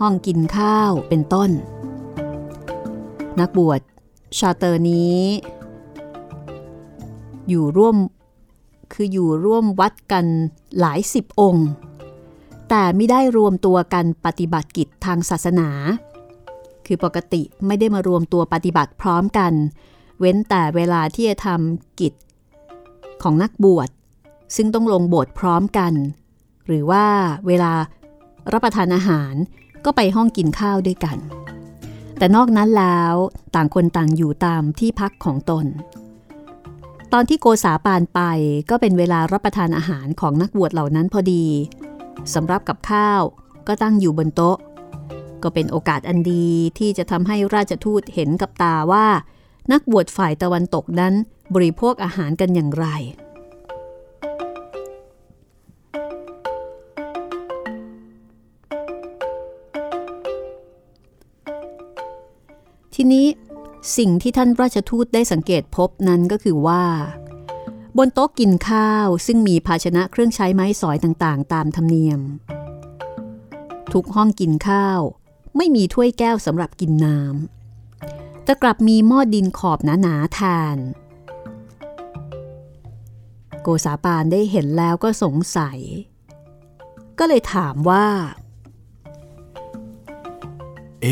[0.00, 1.50] ห้องกินข้าวเป็นต้น
[3.40, 3.80] นักบวช
[4.38, 5.20] ชาเตอร์นี้
[7.48, 7.96] อยู่ร่วม
[8.92, 10.26] คืออยู่ร่วมวัดกัน
[10.78, 11.68] หลายสิบองค์
[12.68, 15.68] แต่ไม่ได้รวมตัวกันปฏิบัติกิจทางศาสนา
[16.86, 19.52] คือปกติไม่ได้มารวมตัวปฏิบัติพร้อมกัน
[20.18, 22.12] เว้นแต่เวลาที่จะทำกิจ
[23.22, 23.88] ของนักบวช
[24.56, 25.92] ซึ่งต้องลงโบสถ์พร้อมกัน
[26.66, 27.04] หรือว่า
[27.46, 27.72] เวลา
[28.52, 29.34] รับประทานอาหาร
[29.84, 31.16] ก็ไปห้องกินข้าวด้วยกัน
[32.18, 33.14] แต่นอกนั้นแล้ว
[33.54, 35.66] ต่างคนต่างอยู่ตามที่พักของตน
[37.12, 38.20] ตอนที่โกษาปานไป
[38.70, 41.46] ก็เป็นเวลารับประทานอาหารของนักบวชเหล่านั้นพอดี
[42.34, 43.22] สำหรับกับข้าว
[43.66, 44.56] ก็ตั้งอยู่บนโต๊ะ
[45.42, 46.46] ก็เป็นโอกาสอันดี
[46.78, 49.06] ที่จะทำให้ราชทูตเห็นกับตาว่า
[49.72, 51.14] นักบวชฝ่ายตะวันตกนั้น
[51.54, 52.86] บริโภคอาหารกันอย่างไร
[63.00, 63.26] ทีนี้
[63.98, 66.84] สิ่งที่ท่านราชทูตได้สังเกตพบนั้นก็คือว่า
[67.96, 72.20] บนโต๊ะกินข้าวซึ่งมีภาชนะเครื่องใช้ไม้สอยต่างๆ ตามธรรมเนียม
[73.92, 75.00] ทุกห้องกินข้าว
[75.56, 80.76] ไม่มีถ้วยแก้วสำหรับกินน้ำแต่กลับมีหม้อดินขอบหนาๆทาน
[83.62, 85.78] โกษาปานได้เห็นแล้วก็สงสัย
[87.18, 88.06] ก็เลยถามว่า
[91.02, 91.08] เอ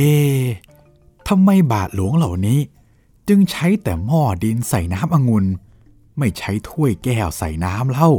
[1.29, 2.61] ทำไมบาทหลวงเหล่านี้
[3.29, 5.47] จึงใช้แต่หม้อดินใส่น้ำองุ่น
[6.19, 8.11] ไม่ใช้ถ้วยแก้วใส่น้ำเล่า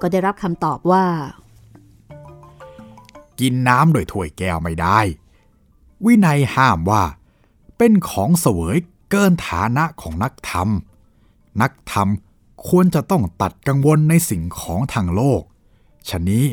[0.00, 1.04] ก็ได้รับคำตอบว่า
[3.40, 5.00] กินน้ำโดยถ้วยแก้วไม่ได้
[6.04, 7.02] วินัยห้ามว่า
[7.78, 8.76] เป็นของเสวย
[9.10, 10.68] เกินฐานะของนักธรรม
[11.62, 12.08] นักธรรม
[12.68, 15.42] ควรจะต้องตัดกังวลในสิ่งของทางโลก
[16.08, 16.44] ฉะนี้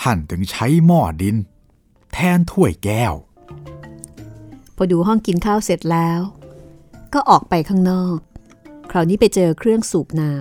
[0.00, 1.36] ท่านถึงใช้หม้อดิน
[2.12, 3.14] แทนถ้วยแก้ว
[4.76, 6.20] พอดูห้องกินข้าวเสร็จแล้ว
[7.14, 8.18] ก็ออกไปข้างนอก
[8.90, 10.32] คราวนี้ไปเจอเครื่องสูบน้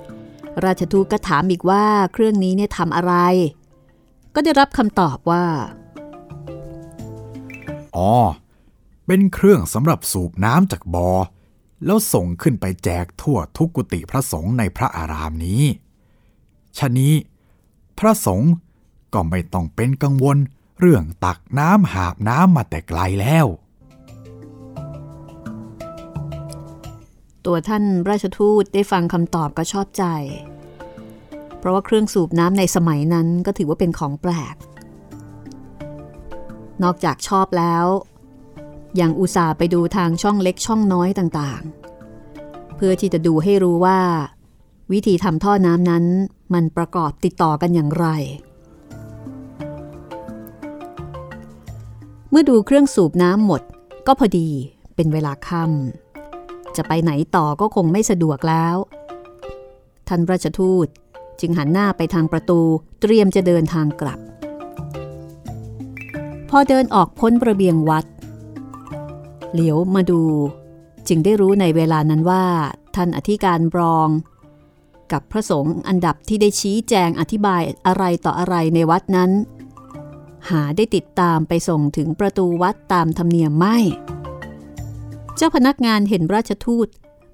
[0.00, 3.14] ำราชทูตก็ถามอีกว่าเครื่องนี้เนี่ยทำอะไร
[4.34, 5.46] ก็ได้รับคำตอบว่า
[7.96, 8.12] อ๋อ
[9.06, 11.10] เป็นเครื่องสำหรับสูบน้ำจากบอ่อ
[11.84, 15.62] แล้วส่งขึ้นไปแจกทั่วทุกกุฏิพระสงฆ์ในพระอารามนี้
[16.76, 17.14] ชะนี้
[17.98, 18.52] พระสงฆ์
[19.14, 20.38] ก็ไม่ต้องเป็นกังวล
[20.80, 23.46] เรื่องตักน้ำหาบน้ำมาแต่ไกลแล้ว
[27.46, 30.04] ตัวท่านราชทูตได้ฟังคำตอบก็ชอบใจ
[31.58, 34.56] เพราะว่าเครื่องสูบน้ำในสมัยนั้นก็ถือว่าเป็นของแปลก
[36.82, 37.86] นอกจากชอบแล้ว
[39.00, 44.00] ยังอุตส่าห์ไปดูทางช่องเล็กช่องน้อยต่างๆ เพื่อที่จะดูให้รู้ว่า
[44.92, 46.04] วิธีทำท่อน้ำนั้น
[46.54, 48.06] มันประกอบติดต่อกันอย่างไร
[52.30, 53.62] เมื่อดูเครื่องสูบน้ำหมด
[54.06, 54.48] ก็พอดี
[54.94, 56.05] เป็นเวลาค่ำ
[56.76, 58.76] จะไปไหนต่อก็คงไม่สะดวกแล้ว
[60.08, 60.86] ท่านราชทูต
[61.40, 62.60] จึงหันหน้าไปทางประตู
[63.00, 64.18] เตรียมจะเดินทางกลับ
[66.50, 68.04] พอเดินออกพ้นระเบียงวัด
[69.52, 70.22] เหลียวมาดู
[71.08, 72.44] จึงได้รู้ในเวลานั้นว่า
[72.94, 74.08] ท่านอธิการบรอง
[75.12, 79.30] กับพระสงฆ์อันดับที่ได้ชี้แจงอธิบายอะไรต่ออะไรในวัดนั้น
[80.50, 83.76] หาได้ติดตามไปส่งถึงประตูวัดตามธรรมเนียมไม่
[85.36, 86.88] เจ้าพนักงานเห็นราชทูต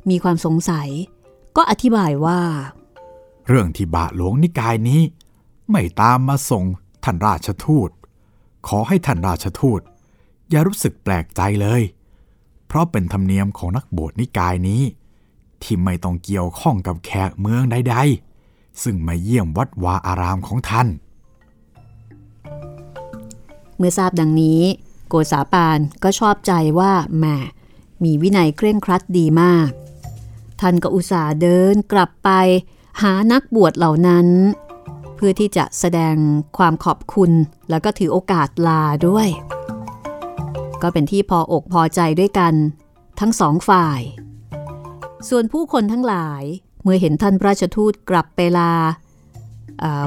[0.09, 0.88] มีความสงสัย
[1.57, 2.41] ก็อธิบายว่า
[3.49, 5.03] เรื่องที่บาทหลวงนิกายนี้
[5.71, 6.65] ไม่ตามมาส่ง
[7.05, 7.91] ท่านราชทูต
[8.69, 9.81] ขอให้ท่านราชทูต
[10.51, 11.83] อย่ารู้สึกแปลกใจเลย
[12.67, 14.83] เพราะเป็นธรรมเนียมของนักบวชนิกายนี้
[15.62, 20.88] ที่ไม่ต้องเกี่ยวข้องกับแขกเมืองใดๆ ซึ่งมาเยี่ยมวัดวาอารามของท่าน
[23.77, 24.61] เมื่อทราบดังนี้
[25.09, 27.25] โกษาปานก็ชอบใจว่าแหม
[28.05, 29.71] มีวินัยเคร่งครัดดีมาก
[30.61, 32.31] ท่านก็อุตส่าห์เดินกลับไป
[33.03, 34.27] หานักบวชเหล่านั้น
[35.17, 36.17] เพื่อที่จะแสดง
[36.59, 37.31] ความขอบคุณ
[37.71, 39.29] แล้วก็ถือโอกาสลาด้วย
[40.83, 42.55] ก็เป็นที่พออกพอใจด้วยกัน
[43.21, 44.01] ทั้งสองฝ่าย
[45.29, 46.43] ส่วนผู้คนทั้งหลาย
[46.83, 48.75] เมื่อเห็นท่านราชทูตกลับไปลา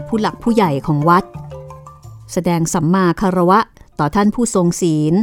[0.08, 1.24] ผู้หลักผู้ใหญ่ของวัด
[2.34, 3.60] แสดงสัมมาคารวะ
[4.00, 5.14] ต่อท่านผู้ทรงศีล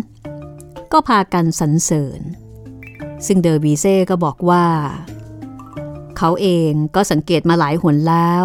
[0.92, 2.20] ก็พากันสรรเสริญ
[3.26, 4.64] ซึ่งเดอร์บีเซ่ก็บอกว่า
[6.18, 8.44] เขาเองก็สังเกตมาหลายหนแล้ว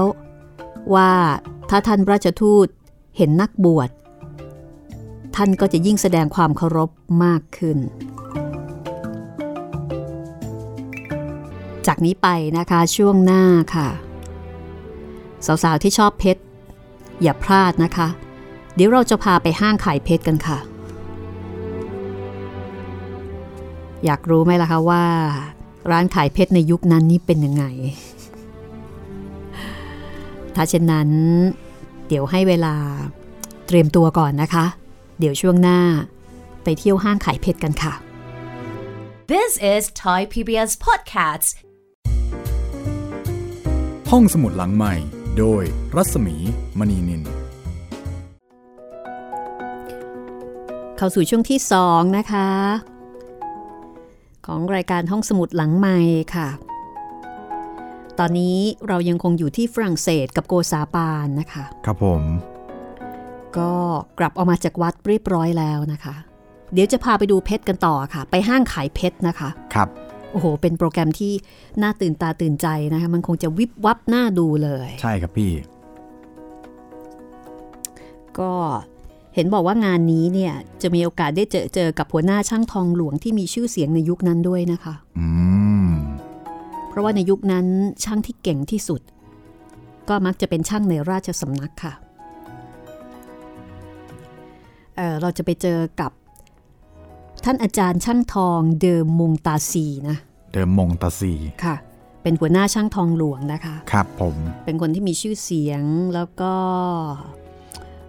[0.95, 1.11] ว่า
[1.69, 2.67] ถ้าท่านราชทูต
[3.17, 3.89] เห็นนักบวช
[5.35, 6.89] ท่านก็จะยิ่งแสดงความเคารพ
[7.23, 7.77] มากขึ้น
[11.87, 13.43] จากนี้ไปนะคะช่วงหน้า
[13.75, 13.89] ค่ะ
[15.63, 16.41] สาวๆที่ชอบเพชร
[17.21, 18.07] อย่าพลาดนะคะ
[18.75, 20.57] เดี๋ยวเราจะพาไปห้างขายเพชรกันค่ะ
[24.05, 25.03] อยากรู้ไหมล่ะคะว่า
[25.91, 27.63] ร้านขายเพชรในยุคนั้นนี่เป็นยังไง
[30.55, 31.09] ถ้าเช่นนั้น
[32.07, 32.75] เดี๋ยวให้เวลา
[33.67, 34.65] เตรียมตัวก่อนนะคะ
[35.19, 35.79] เดี๋ยวช่วงหน้า
[36.63, 37.93] ไปเที่ยวห้างขายเพชรกันค่ะ
[39.33, 41.49] This is Thai PBS Podcasts.
[44.11, 44.93] ห้องสมุดหลังใหม่
[45.37, 45.63] โดย
[45.95, 46.35] รัศมี
[46.79, 47.21] มณีนิน
[50.97, 52.47] เข้าสู่ช่วงที่ 2 นะคะ
[54.47, 55.97] ของรายการห้องสมุดหลังใหม่
[56.35, 56.49] ค่ะ
[58.19, 58.57] ตอนนี้
[58.87, 62.21] เรายังคงอยู่ที่ฝรั่งเศสกับโกซาปานนะคะ ครับผม
[63.57, 63.71] ก็
[64.19, 66.15] กลับออกมาจากวัดเรียบร้อยแล้วนะคะ
[66.73, 69.89] เดี๋ยวจะพาไปดูเพชรกันต่อค่ะ ไปห้างขายเพชรนะคะ ครับ
[70.31, 71.33] โอ้โห เป็นโปรแกรมที่
[71.81, 75.51] น่าตื่นตาตื่นใจนะคะ มันคงจะวิบวับน่าดูเลย ใช่ครับพี่
[78.39, 78.51] ก็
[79.37, 85.27] เห็นบอกว่างานนี้เนี่ยจะมีโอกาสได้เจอเจอกับหัวหน้าช่างทองหลวงที่มีชื่อเสียงในยุคนั้นด้วยนะคะอื
[85.87, 85.91] ม
[86.89, 87.65] เพราะว่าในยุคนั้น
[88.03, 89.01] ช่างที่เก่งที่สุด
[90.09, 91.93] ก็มักจะเป็นช่างในราชสำนักค่ะ
[94.95, 96.11] เอ่อเราจะไปเจอกับ
[97.45, 100.17] ท่านอาจารย์ช่างทองเดิมมงตาซีนะ
[100.53, 101.33] เดิมมงตาซี
[101.65, 101.75] ค่ะ
[102.23, 106.53] เป็นหัวหน้าช่างทองหลวงนะคะ ครับผม เป็นคนที่มีชื่อเสียงแล้วก็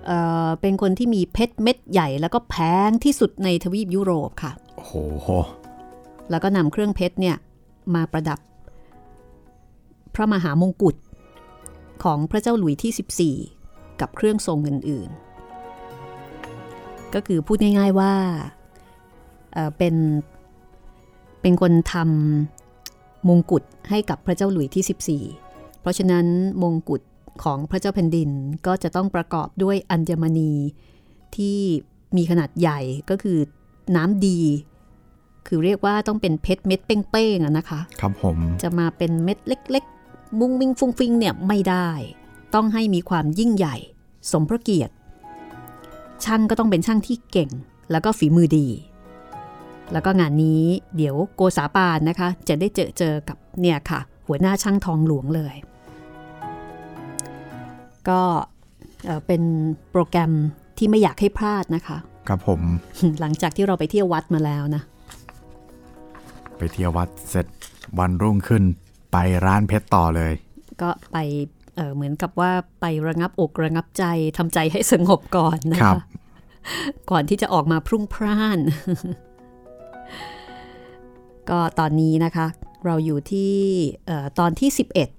[0.09, 2.57] เอ่อเป็นคนที่มีเพชรเม็ดใหญ่ แล้วก็แพ
[2.89, 4.95] งที่สุดในทวีปยุโรปค่ะ โอ้โห
[6.31, 7.37] แล้วก็นำเครื่องเพชรเนี่ย
[7.95, 8.39] มาประดับ
[10.15, 10.97] พระมหามงกุฎ
[12.05, 15.11] ของพระเจ้าหลุยที่ 14 กับเครื่องทรงอื่น
[16.37, 18.13] ๆ ก็คือพูดง่าย ๆว่า
[19.53, 19.95] เอ่อเป็น
[21.43, 26.27] เป็นคนทำมงกุฎให้กับพระเจ้าหลุยที่ 14 เพราะฉะนั้น
[26.63, 27.03] มงกุฎ
[27.45, 28.31] ของพระเจ้าแผ่นดิน
[28.67, 30.53] ก็จะต้องประกอบด้วยอัญมณี
[31.37, 31.59] ที่
[32.17, 33.39] มีขนาดใหญ่ก็คือ
[33.97, 34.41] น้ำดี
[35.47, 41.89] คือเรียกว่าต้องเป็นเพชรเม็ดเป้งๆอะนะคะ ครับผม จะมาเป็นเม็ดเล็ก ๆ มุ้งมิ้งฟุ้งฟิงเนี่ยไม่ได้
[42.55, 43.77] ต้องให้มีความยิ่งใหญ่
[44.33, 44.93] สมพระเกียรติ
[46.25, 47.51] ช่างก็ต้องเป็นช่างที่เก่ง
[47.91, 48.67] แล้วก็ฝีมือดี
[49.93, 50.63] แล้วก็งานนี้
[50.97, 55.55] เดี๋ยวโกษาปานนะคะ จะได้เจอเจอกับเนี่ยค่ะ หัวหน้าช่างทองหลวงเลย
[58.09, 58.21] ก็
[59.05, 59.43] เอ่อเป็น
[59.91, 60.33] โปรแกรม
[60.79, 62.61] ที่ไม่อยากให้พลาดนะคะ ครับผม
[63.21, 64.83] หลังจากที่เราไปเที่ยววัดมาแล้วนะ
[66.59, 67.47] ไปเที่ยววัดเสร็จ
[67.99, 68.63] วันรุ่งขึ้น
[69.13, 70.33] ไปร้านเพชรต่อเลย
[70.83, 71.19] ก็ไป
[71.77, 74.05] เอ่อเหมือนกับว่าไประงับอกระงับใจ
[74.37, 76.01] ทำใจให้สงบก่อนนะครับ นะคะ
[77.11, 78.59] ก่อนที่จะออกมาพรุ่งพร่าน
[81.51, 82.47] ก็ตอนนี้นะคะ
[82.87, 83.55] เราอยู่ที่
[84.07, 85.18] เอ่อตอนที่ 11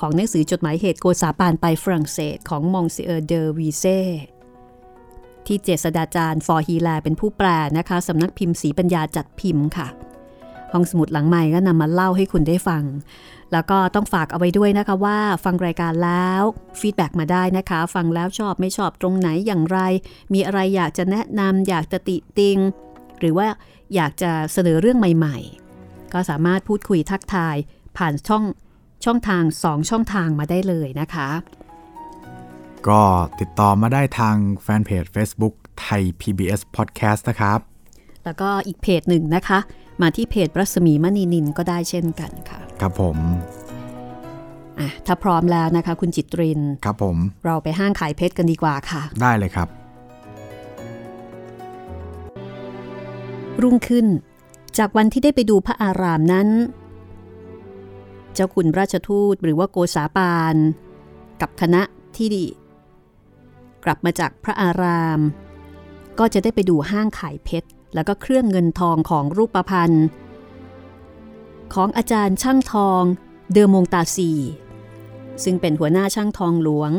[0.00, 3.84] ของหนังสือจดหมายเหตุโกษาปานไปฝรั่งเศสของมองซิเออร์เดอวีเซ
[5.46, 9.88] ที่เจษฎาจารย์ ฟ.ฮีแลร์เป็นผู้แปลนะคะสำนักพิมพ์ศรีปัญญาจัดพิมพ์ค่ะ
[10.72, 12.84] ห้องสมุดหลังไมค์ก็นำมาเล่าให้คุณได้ฟัง
[13.52, 16.42] แล้วก็ต้องฝากเอาไว้ด้วยนะคะว่า ฟังรายการแล้ว
[16.80, 19.78] feedback มาได้นะคะ ฟังแล้วชอบไม่ชอบตรงไหนอย่างไร
[20.32, 22.58] มีอะไรอยากจะแนะนำอยากจะติติง
[23.20, 23.46] หรือว่า
[23.94, 25.36] อยากจะเสนอเรื่องใหม่
[25.76, 27.56] ๆ ก็สามารถพูดคุยทักทาย
[27.96, 28.44] ผ่านช่อง
[29.04, 31.28] ช่องทาง 2 ช่องทางมาได้เลยนะคะ
[32.88, 33.00] ก็
[33.40, 37.58] ติดต่อมาได้ทางแฟนเพจ Facebook ไทย PBS Podcast นะครับ
[38.24, 39.58] แล้วก็อีกเพจหนึ่งนะคะ
[40.02, 43.16] มาที่เพจรัศมีมณีนินก็ได้เช่นกันค่ะ ครับผม
[44.78, 49.68] อะถ้าพร้อมแล้วนะคะ คุณจิตริน ครับผม เราไปห้างขายเพชรกันดีกว่าค่ะ ได้เลยครับ
[53.62, 54.06] รุ่งขึ้น
[54.78, 60.56] จากวันที่ได้ไปดูพระอารามนั้นเจ้าคุณราชทูตหรือว่าโกษาปาน
[61.40, 61.82] กับคณะ
[62.16, 62.46] ที่ดี
[63.84, 65.20] กลับมาจากพระอาราม
[66.18, 70.06] ก็จะได้ไปดูห้างขายเพชร แล้วก็เครื่องเงินทองของรูปพันธ์
[71.74, 73.02] ของอาจารย์ช่างทอง
[73.52, 74.30] เดอมงตาซี
[75.44, 76.90] ซึ่งเป็นหัวหน้าช่างทองหลวง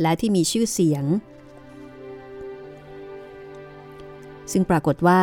[0.00, 1.04] และที่มีชื่อเสียง
[4.52, 5.22] ซึ่งปรากฏว่า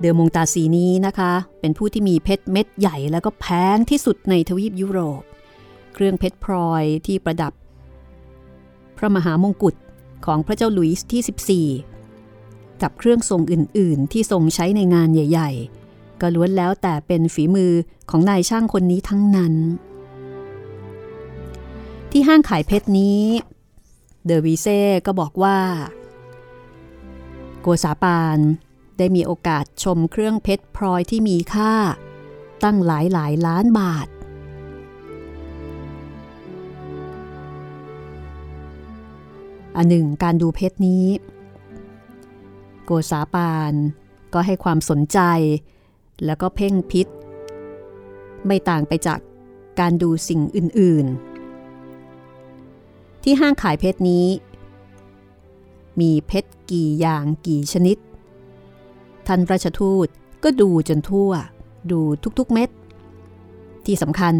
[0.00, 5.22] เดอมงตาซีนี้นะคะ เป็นผู้ที่มีเพชรเม็ดใหญ่แล้วก็แพงที่สุดในทวีปยุโรป
[5.94, 7.52] เครื่องเพชรพลอยที่ประดับ
[8.96, 9.74] พระมหามงกุฎ
[10.26, 15.50] ของพระเจ้าหลุยส์ที่ 14 กับเครื่องทรงอื่น ๆ ที่ทรงใช้ในงานใหญ่
[15.86, 17.72] ๆ ก็ล้วนแล้วแต่เป็นฝีมือ
[18.10, 19.54] ของนายช่างคนนี้ทั้งนั้น
[22.10, 23.20] ที่ห้างขายเพชรนี้
[24.26, 25.58] เดอวีเซ่ก็บอกว่า
[27.60, 28.38] โกษาปาน
[28.98, 31.72] ได้มีโอกาสชมเครื่องเพชรพลอยที่มีค่า
[32.64, 34.06] ตั้งหลายหลายล้านบาท
[39.76, 41.04] อันหนึ่งการดูเพชรนี้
[42.84, 43.74] โกษาปาน
[44.34, 45.18] ก็ให้ความสนใจ
[46.24, 47.06] แล้วก็เพ่งพิษ
[48.46, 49.18] ไม่ต่างไปจาก
[49.80, 51.06] การดูสิ่งอื่น
[51.94, 54.26] ๆ ที่ห้างขายเพชรนี้
[56.00, 57.96] มีเพชรกี่อย่างกี่ชนิด
[59.26, 60.08] ท่านราชทูต
[60.44, 61.30] ก็ดูจนทั่ว
[61.90, 62.00] ดู
[62.38, 62.70] ทุกๆเม็ด
[63.84, 64.34] ที่สำคัญ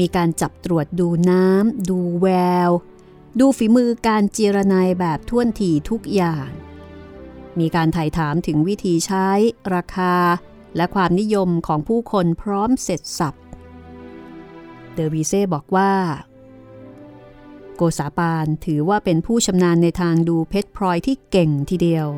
[0.00, 2.26] มีการจับตรวจดูน้ำ ดูแว
[2.68, 2.70] ว
[3.40, 6.48] ดูฝีมือการเจรนายแบบท่วนทีทุกอย่าง
[7.58, 9.28] มีการถ่ายถามถึงวิธีใช้
[9.74, 10.14] ราคา
[10.76, 13.38] และความนิยมของผู้คนพร้อมเสร็จสับ
[14.94, 15.92] เดอวีเซ่บอกว่า
[17.76, 22.08] โกษาปานถือว่าเป็นผู้ชำนาญในทางดูเพชรพลอยที่เก่งทีเดียว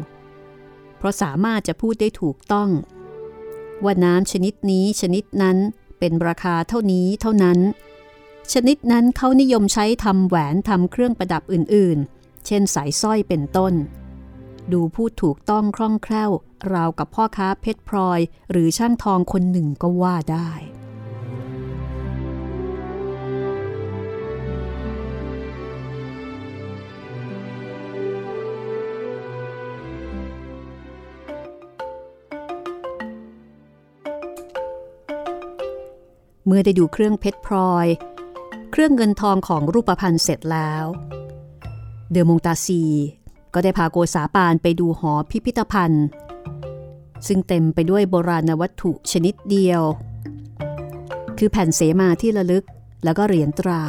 [1.00, 2.70] เพราะสามารถจะพูดได้ถูกต้อง
[3.84, 5.56] ว่าน้ำชนิดนี้ชนิดนั้น
[5.98, 7.58] เป็นราคาเท่านี้เท่านั้น
[8.52, 13.74] ชนิดนั้นเขานิยมใช้ทำแหวนทำเครื่องประดับอื่นๆ เช่นสายสร้อยเป็นต้น
[14.72, 16.30] ดูพูดถูกต้องคล่องแคล่ว
[16.72, 18.20] ราวกับพ่อค้าเพชรพลอย
[18.50, 20.50] หรือช่างทองคนหนึ่งก็ว่าได้
[36.52, 37.86] เมื่อได้ดูเครื่องเพชรพลอย
[38.70, 40.84] เครื่องเงินทองของรูปพรรณเสร็จแล้ว
[42.10, 42.82] เดอมงตาซี
[43.54, 46.06] ก็ได้พาโกษาปานไปดูหอพิพิธภัณฑ์
[47.26, 49.82] ซึ่งเต็มไปด้วยโบราณวัตถุชนิดเดียว
[51.38, 52.64] คือแผ่นเสมาที่ระลึก
[53.04, 53.82] แล้วก็เหรียญตรา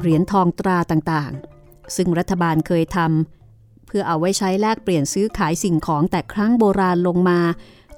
[0.00, 7.40] เหรียญทองตราต่างๆ ซึ่งรัฐบาลเคยทำเพื่อเอาไว้ใช้แลกเปลี่ยนซื้อขายสิ่งของแต่ครั้งโบราณลงมา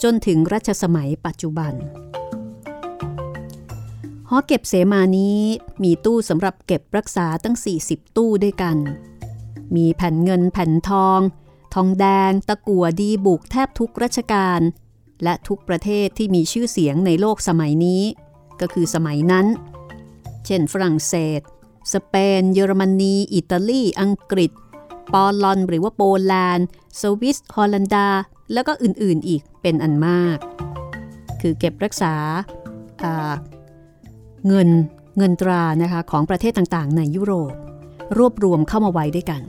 [0.02, 1.74] จนถึงรัชสมัยปัจจุบัน
[4.28, 5.40] หอเก็บเสมานี้
[5.82, 7.56] มีตู้สำหรับเก็บรักษาตั้ง
[7.86, 8.76] 40 ตู้ด้วยกัน
[9.76, 11.20] มีแผ่นเงินแผ่นทอง
[11.74, 14.60] ทองแดง ตะกั่วดีบุกแทบทุกราชการ
[15.22, 18.02] และทุกประเทศที่มีชื่อเสียงในโลกสมัยนี้
[18.60, 19.46] ก็คือสมัยนั้น
[20.46, 21.40] เช่น ฝรั่งเศส
[21.92, 24.50] สเปน เยอรมนี อิตาลี อังกฤษ
[25.12, 26.66] ปอลลอนหรือว่าโปแลนด์
[27.00, 28.08] สวิส ฮอลันดา
[28.52, 30.38] แล้วก็อื่นๆอีกเป็นอันมาก
[31.40, 32.14] คือเก็บรักษา
[34.48, 34.68] เงิน
[35.18, 37.52] เงินตรานะคะของประเทศต่างๆ ในยุโรป
[38.18, 39.42] รวบรวมเข้ามาไว้ด้วยกัน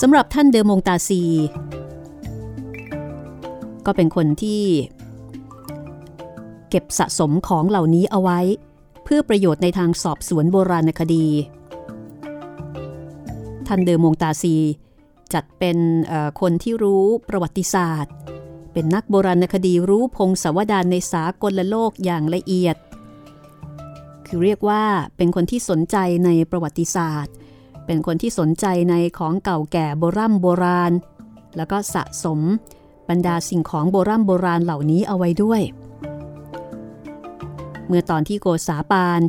[0.00, 1.22] สำหรับท่านเดอมงตาซี
[3.86, 4.62] ก็เป็นคนที่
[6.70, 8.40] เก็บสะสมของเหล่านี้เอาไว้
[9.04, 11.26] เพื่อประโยชน์ในทางสอบสวนโบราณคดี
[13.66, 14.56] ท่านเดอมงตาซี
[15.34, 15.78] จัดเป็น
[16.40, 18.14] คนที่รู้ประวัติศาสตร์
[18.72, 22.76] เป็นนักโบราณคดีรู้พงศาวดารในสากลโลกอย่างละเอียด
[24.26, 24.84] คือเรียกว่า
[25.16, 27.34] เป็นคนที่สนใจในประวัติศาสตร์
[27.86, 30.92] เป็นคนที่สนใจในของเก่าแก่โบรโบราณ
[31.56, 32.40] แล้วก็สะสม
[33.08, 35.62] บรรดาสิ่งของโบรโบราณเหล่านี้เอาไว้ด้วย
[37.86, 39.20] เมื่อตอนที่โกษาปาน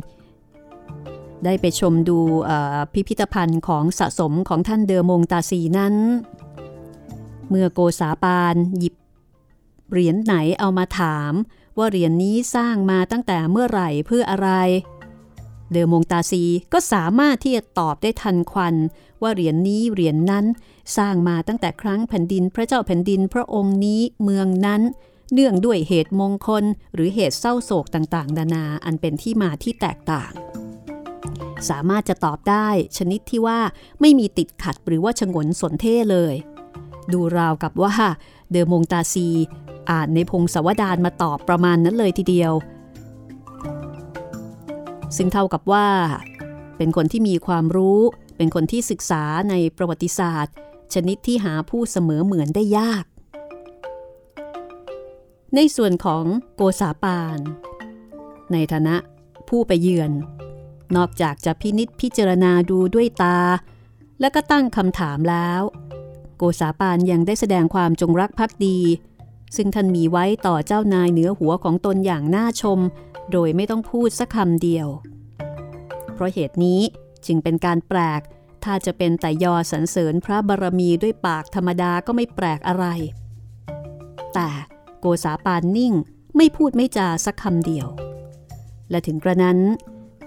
[1.44, 2.18] ได้ไปชมดู
[2.92, 5.94] พิพิธภัณฑ์ของสะสมของท่านเดอมงตาซีนั้น
[7.48, 8.94] เมื่อโกษาปานหยิบ
[9.92, 11.32] เหรียญไหนเอามาถาม
[11.78, 14.50] ว่าเหรียญนนี้สร้างมาตั้งแต่เมื่อไหร่เพื่ออะไร
[15.72, 18.74] เดอมงตาซีก็สามารถที่จะตอบได้ทันควัน
[19.22, 20.44] ว่าเหรียญนนี้เหรียญนนั้น
[20.96, 24.82] สร้างมาตั้งแต่ครั้งแผ่นดินพระเจ้าแผ่นดินพระองค์นี้เมืองนั้น
[25.32, 26.64] เนื่องด้วยเหตุมงคล
[26.94, 30.32] หรือเหตุเศร้าโศกต่างๆนานาอันเป็นที่มาที่แตกต่าง
[31.68, 33.60] สามารถจะตอบได้ชนิดที่ว่า
[34.00, 36.34] ไม่มีติดขัดหรือว่าชงนสนเท่เลย
[37.12, 37.94] ดูราวกับว่า
[38.50, 39.28] เดอมงตาซี
[39.90, 42.52] อ่านในพงศาวดารมาตอบประมาณนั้นเลยทีเดียว
[45.16, 45.88] ซึ่งเท่ากับว่า
[46.76, 48.00] เป็นคนที่มีความรู้
[48.36, 50.54] เป็นคนที่ศึกษาในประวัติศาสตร์
[50.94, 53.04] ชนิดที่หาผู้เสมอเหมือนได้ยาก
[55.54, 56.24] ในส่วนของ
[56.54, 57.38] โกษาปาน
[58.52, 58.96] ในฐานะ
[59.48, 60.12] ผู้ไปเยือน
[60.96, 63.38] นอกจากจะพินิษพิจารณาดูด้วยตา
[64.20, 65.62] และก็ตั้งคำถามแล้ว
[66.36, 68.78] โกษาปานยังได้แสดงความจงรักภักดี
[69.56, 72.78] ซึ่งท่านมีไว้ต่อเจ้านายเหนือหัวของตนอย่างน่าชม
[73.32, 74.88] โดยไม่ต้องพูดสักคำเดียว
[76.14, 76.80] เพราะเหตุนี้
[77.26, 78.20] จึงเป็นการแปลก
[78.64, 82.86] ถ้าจะเป็นแต่ยอสรรเสริญพระบารมีด้วยปากธรรมดาก็ไม่แปลกอะไร
[84.34, 84.50] แต่
[85.00, 85.92] โกษาปานนิ่ง
[86.36, 87.86] ไม่พูดไม่จาสักคำเดียว
[88.90, 89.58] และถึงกระนั้น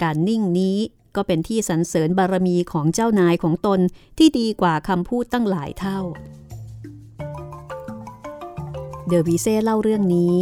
[0.02, 0.78] การนิ่งนี้
[1.16, 3.80] ก็เป็นที่สรรเสริญบารมีของเจ้านายของตน
[4.18, 6.00] ที่ดีกว่าคำพูดตั้งหลายเท่า
[9.08, 10.42] เดอวีเซ่เล่าเรื่องนี้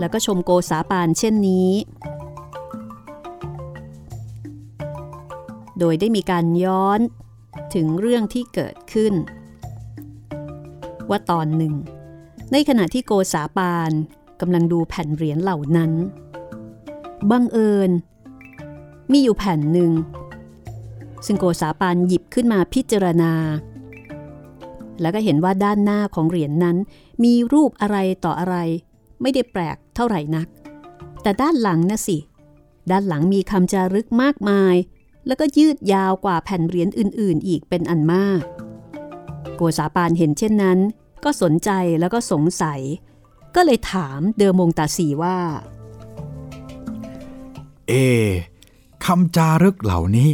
[0.00, 1.70] แล้วก็ชมโกษาปานเช่นนี้
[5.78, 7.00] โดยได้มีการย้อน
[7.74, 9.14] ถึงเรื่องที่เกิดขึ้น
[11.10, 11.74] ว่าตอนหนึ่ง
[12.52, 13.90] ในขณะที่โกษาปาน
[14.40, 15.92] กำลังดูแผ่นเหรียญเหล่านั้น
[17.30, 17.90] บังเอิญ
[19.12, 19.92] มีอยู่แผ่นหนึ่ง
[21.26, 23.32] ซึ่งโกษาปานหยิบขึ้นมาพิจารณา
[25.00, 26.76] แล้วก็เห็นว่าด้านหน้าของเหรียญนนั้น
[27.24, 28.56] มีรูปอะไรต่ออะไร
[29.22, 30.46] ไม่ได้แปลกเท่าไหร่นัก
[31.22, 32.18] แต่ด้านหลังนะสิ
[32.90, 34.74] ด้านหลังมีคำจารึกมากมาย
[35.26, 38.42] แล้วก็ยืดยาวกว่าแผ่นเหรียญอื่น ๆ อีกเป็นอันมาก
[39.56, 40.78] โกษาปานเห็นเช่นนั้น
[41.24, 41.70] ก็สนใจ
[42.00, 42.80] แล้วก็สงสัย
[43.54, 45.38] ก็เลยถามเดอมงตาสีว่า
[47.88, 47.92] เอ
[49.04, 50.28] คำจารึกเหล่านี้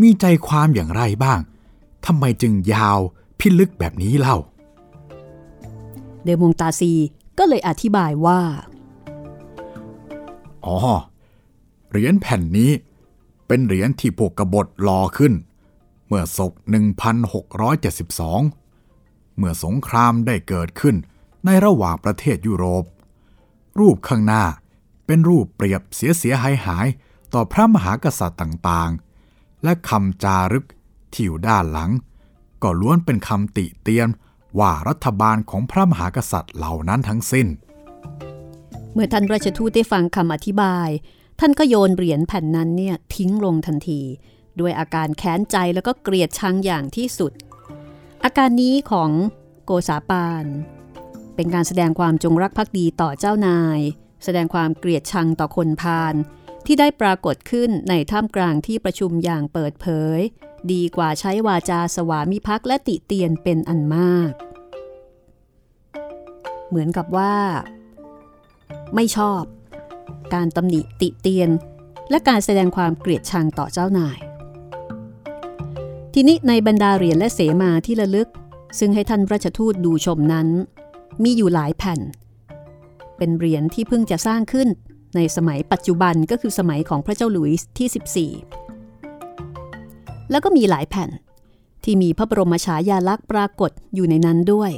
[0.00, 1.40] มีใจความอย่างไรบ้าง
[2.06, 2.98] ทำไมจึงยาว
[3.42, 4.36] พิลึกแบบนี้เล่า
[6.24, 6.92] เดอมงตาซี
[7.38, 8.40] ก็เลยอธิบายว่า
[10.64, 10.76] อ๋อ
[11.90, 12.70] เหรียญแผ่นนี้
[13.46, 15.32] เป็นเหรียญที่พวกกบฏรอขึ้น
[16.06, 20.96] เมื่อศก 1672 เมื่อสงครามได้เกิดขึ้น
[21.44, 22.84] ในระหว่างประเทศยุโรป
[23.78, 24.44] รูปข้างหน้า
[25.06, 26.86] เป็นรูปเปรียบเสียเสียหายหาย
[27.34, 30.66] ต่อพระมหากษัตริย์ต่างๆ และคำจารึก
[31.12, 31.90] ที่อยู่ด้านหลัง
[32.62, 34.08] ก็ล้วนเป็นคำติเตียน
[34.58, 37.46] ว่ารัฐบาลของพระมหากษัตริย์เหล่านั้นทั้งสิ้น
[38.92, 40.88] เมื่อท่านราชทูตได้ฟังคำอธิบาย
[41.40, 44.02] ท่านก็โยนเหรียญแผ่นนั้นเนี่ยทิ้งลงทันที
[44.60, 47.32] ด้วยอาการแค้นใจแล้วก็เกลียดชังอย่างที่สุด
[48.24, 49.10] อาการนี้ของ
[49.64, 50.44] โกษาปาน
[51.36, 53.80] เป็นการแสดงความจงรักภักดีต่อเจ้านาย
[54.24, 56.14] แสดงความเกลียดชังต่อคนพาล
[56.66, 59.86] ที่ได้ปรากฏขึ้นในท่ามกลางที่ประชุมอย่างเปิดเผ
[60.18, 60.20] ย
[60.72, 64.32] ดีกว่าใช้วาจาสวามิภักดิ์และติเตียนเป็นอันมาก
[66.68, 67.34] เหมือนกับว่า
[68.94, 69.42] ไม่ชอบ
[70.34, 71.50] การตำหนิติเตียน
[72.10, 74.18] และการแสดงความเกลียดชังต่อเจ้านาย
[76.14, 78.28] ทีนี้ในบรรดาเหรียญและเสมาที่ระลึก
[78.78, 80.48] ซึ่งให้ท่านราชทูตดูชมนั้น
[81.22, 82.00] มีอยู่หลายแผ่น
[83.16, 84.68] เป็นเหรียญที่เพิ่งจะสร้างขึ้น
[85.16, 88.71] ในสมัยปัจจุบันก็คือสมัยของพระเจ้าหลุยส์ที่ 14
[90.32, 91.10] แล้วก็มีหลายแผ่น
[91.84, 94.70] ที่มีพระบรมฉายาลักษณ์ปรากฏอยู่ในนั้นด้วย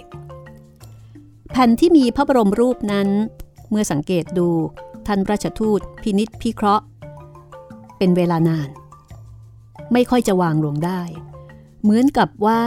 [1.51, 3.09] แผ่นที่มีพระบรมรูปนั้น
[3.71, 4.49] เมื่อสังเกตดู
[5.07, 6.85] ท่านราชทูตพินิษพิเคราะห์
[7.99, 8.69] เป็นเวลานาน
[9.93, 11.03] ไม่ค่อยจะวางลงได้
[11.83, 12.63] เหมือนกับว่า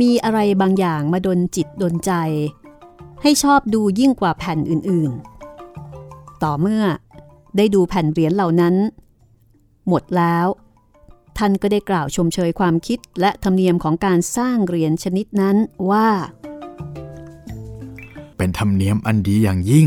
[0.00, 2.12] มีอะไรบางอย่างมาดนจิตดนใจ
[3.22, 6.84] ให้ชอบดูยิ่งกว่าแผ่นอื่นๆ ต่อเมื่อ
[7.56, 8.74] ได้ดูแผ่นเหรียญเหล่านั้น
[9.88, 10.46] หมดแล้ว
[11.38, 15.56] ท่านก็ได้กล่าวชมเชยความคิดและธรรมเนียมของการสร้างเหรียญชนิดนั้น
[15.90, 16.08] ว่า
[18.36, 19.86] เป็นธรรมเนียมอันดีอย่างยิ่ง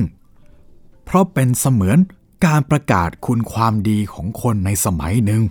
[1.06, 1.98] เพราะเป็นเสมือน
[2.46, 5.42] การประกาศคุณความดีของคนในสมัยหนึ่ง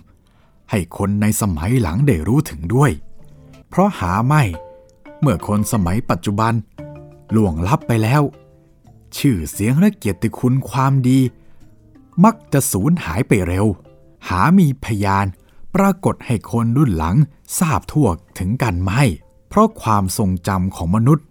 [0.71, 2.91] ให้คนในสมัยหลังได้รู้ถึงด้วย
[3.69, 4.43] เพราะหาไม่
[5.19, 6.53] เมื่อคนสมัยปัจจุบัน
[7.35, 8.21] ล่วงลับไปแล้ว
[9.17, 11.19] ชื่อเสียงและเกียรติคุณความดี
[12.23, 13.65] มักจะสูญหายไปเร็ว
[14.27, 15.25] หามีพยาน
[15.75, 17.15] ปรากฏให้คนรุ่นหลัง
[17.59, 18.07] ทราบทั่ว
[18.39, 19.01] ถึงกันไม่
[19.49, 21.25] เพราะความทรงจำของมนุษย์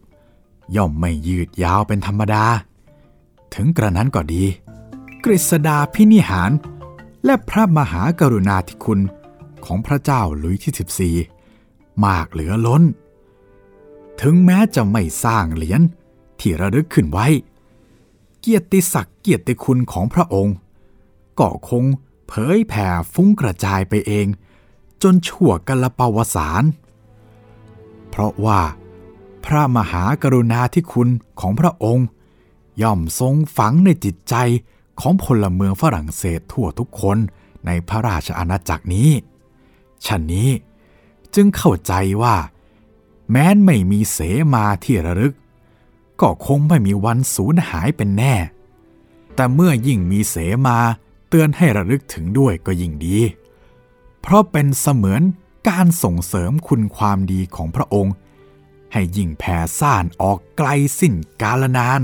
[0.77, 2.45] ย่อมไม่ยืดยาวเป็นธรรมดา
[3.55, 4.45] ถึงกระนั้นก็ดี
[5.25, 6.51] กฤษดาพินิหาร
[7.25, 9.01] และพระมหากรุณาธิคุณ
[9.65, 12.83] ของพระเจ้าหลุยที่ 14 มากเหลือล้น
[14.21, 15.81] ถึงแม้จะไม่สร้างเหรียญ
[16.41, 17.27] ที่ระลึกขึ้นไว้
[18.41, 20.57] เกียรติศักดิ์เกียรติคุณของพระองค์
[21.39, 21.85] ก็คง
[22.29, 24.27] เผยแผ่ฟุ้งกระจายไปเอง
[25.03, 26.65] จนชั่วกัลปาวสาร
[28.09, 28.61] เพราะว่า
[29.45, 31.09] พระมหากรุณาธิคุณ
[31.41, 32.07] ของพระองค์
[32.83, 34.35] ย่อมทรงฝังในจิตใจ
[35.01, 37.19] ของพลเมืองฝรั่งเศสทั่วทุกคน
[37.67, 39.11] ในพระราชอาณาจักรนี้
[40.07, 40.51] ฉะนี้
[41.35, 42.37] จึงเข้าใจว่า
[43.31, 44.19] แม้นไม่มีเส
[44.55, 45.35] มาที่ระลึก
[46.21, 48.35] ก็คงไม่มีวันสูญหายเป็นแน่
[49.35, 50.79] แต่เมื่อยิ่งมีเสมา
[51.29, 53.19] เตือนให้ระลึกถึงด้วยก็ยิ่งดี
[54.21, 55.23] เพราะเป็นเสมือน
[55.69, 58.15] การส่งเสริมคุณความดีของพระองค์
[58.93, 60.69] ให้ยิ่งแผ่ซ่านออกไกล
[61.01, 62.03] สิ้นกาลนาน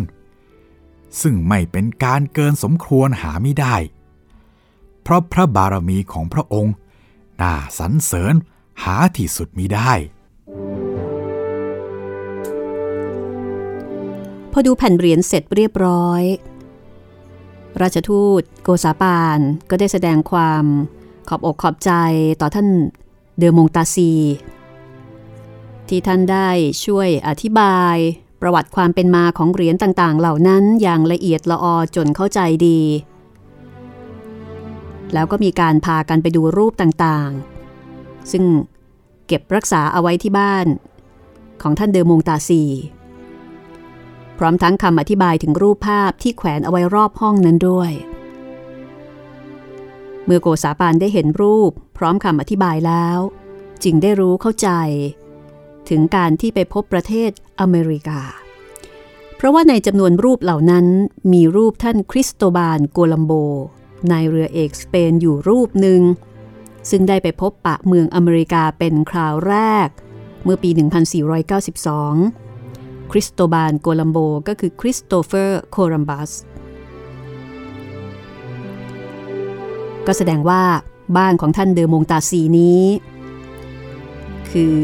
[1.23, 3.77] ซึ่งไม่เป็นการเกินสมควรหาไม่ได้
[5.03, 6.75] เพราะพระบารมีของพระองค์
[7.41, 8.35] น่าสรรเสริญ
[8.83, 9.93] หาที่สุดมิได้
[14.53, 16.23] พอดูแผ่นเหรียญเสร็จเรียบร้อย
[17.83, 19.39] ราชทูตโกษาปาน
[19.71, 20.65] ก็ได้แสดงความ
[21.29, 21.93] ขอบอกขอบใจ
[22.41, 22.69] ต่อท่าน
[23.39, 24.13] เดอมงตาซี
[25.89, 26.49] ที่ท่านได้
[26.85, 27.97] ช่วยอธิบาย
[28.41, 32.81] ประวัติความเป็นมาของเหรียญต่างๆ เหล่านั้นอย่างละเอียดละออจนเข้าใจดี
[35.13, 38.45] แล้วก็มีการพากันไปดูรูปต่างๆ ซึ่ง
[39.27, 40.67] เก็บรักษาเอาไว้ที่บ้าน
[41.63, 42.63] ของท่านเดอมงตาซี
[44.39, 47.91] พร้อมทั้งคำอธิบายถึงรูปภาพที่แขวนเอาไว้รอบห้องนั้นด้วย
[50.25, 53.19] เมื่อโกษาปานได้เห็นรูป พร้อมคำอธิบายแล้ว
[53.85, 54.69] จึงได้รู้เข้าใจ
[55.89, 57.31] ถึงการที่ไปพบประเทศ
[57.61, 58.21] อเมริกา
[59.37, 60.87] เพราะว่าในจำนวนรูปเหล่านั้น
[61.33, 63.33] มีรูปท่านคริสโตบาลโกลัมโบ
[64.11, 66.03] นายเรือเอกสเปนอยู่รูปหนึ่ง
[66.91, 69.57] ซึ่งได้ไปพบปะเมืองอเมริกาเป็นคราวแร
[69.87, 69.89] ก
[70.45, 72.44] เมื่อปี 1492
[73.11, 76.31] คริสโตบาลโกลัมโบก็คือคริสโตเฟอร์โคลัมบัส
[80.07, 80.63] ก็แสดงว่า
[81.17, 82.83] บ้านของท่านเดอมงตาซีนี้
[84.51, 84.81] คือ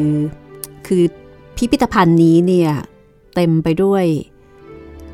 [0.86, 1.02] คือ
[1.56, 2.70] พิพิธภัณฑ์นี้เนี่ย
[3.34, 4.04] เต็มไปด้วย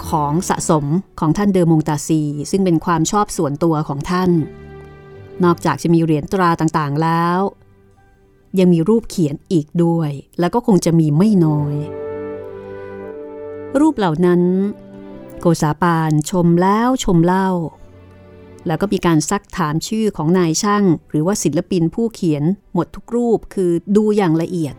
[0.09, 0.85] ของสะสม
[1.21, 4.31] ของท่านเดอมงตาซี ซึ่งเป็นความชอบส่วนตัวของท่าน
[5.45, 7.39] นอกจากจะมีเหรียญตราต่างๆแล้ว
[8.59, 11.75] ยังมีรูปเขียนอีกด้วย แล้วก็คงจะมีไม่น้อย
[13.81, 14.43] รูปเหล่านั้น
[15.41, 17.49] โกษาปานชมแล้วชมเล่า
[18.67, 24.75] แล้วก็มีการซักถามชื่อของนายช่าง หรือว่าศิลปินผู้เขียนหมดทุกรูปคือดูอย่างละเอียด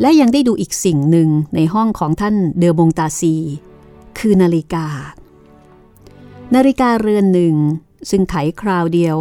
[0.00, 3.34] และยังได้ดูอีกสิ่งหนึ่งในห้องของท่านเดอบงตาซี
[4.18, 4.86] คือนาฬิกา
[6.54, 7.56] นาฬิกาเรือนหนึ่ง
[8.10, 9.16] ซึ่งไขคราวเดียว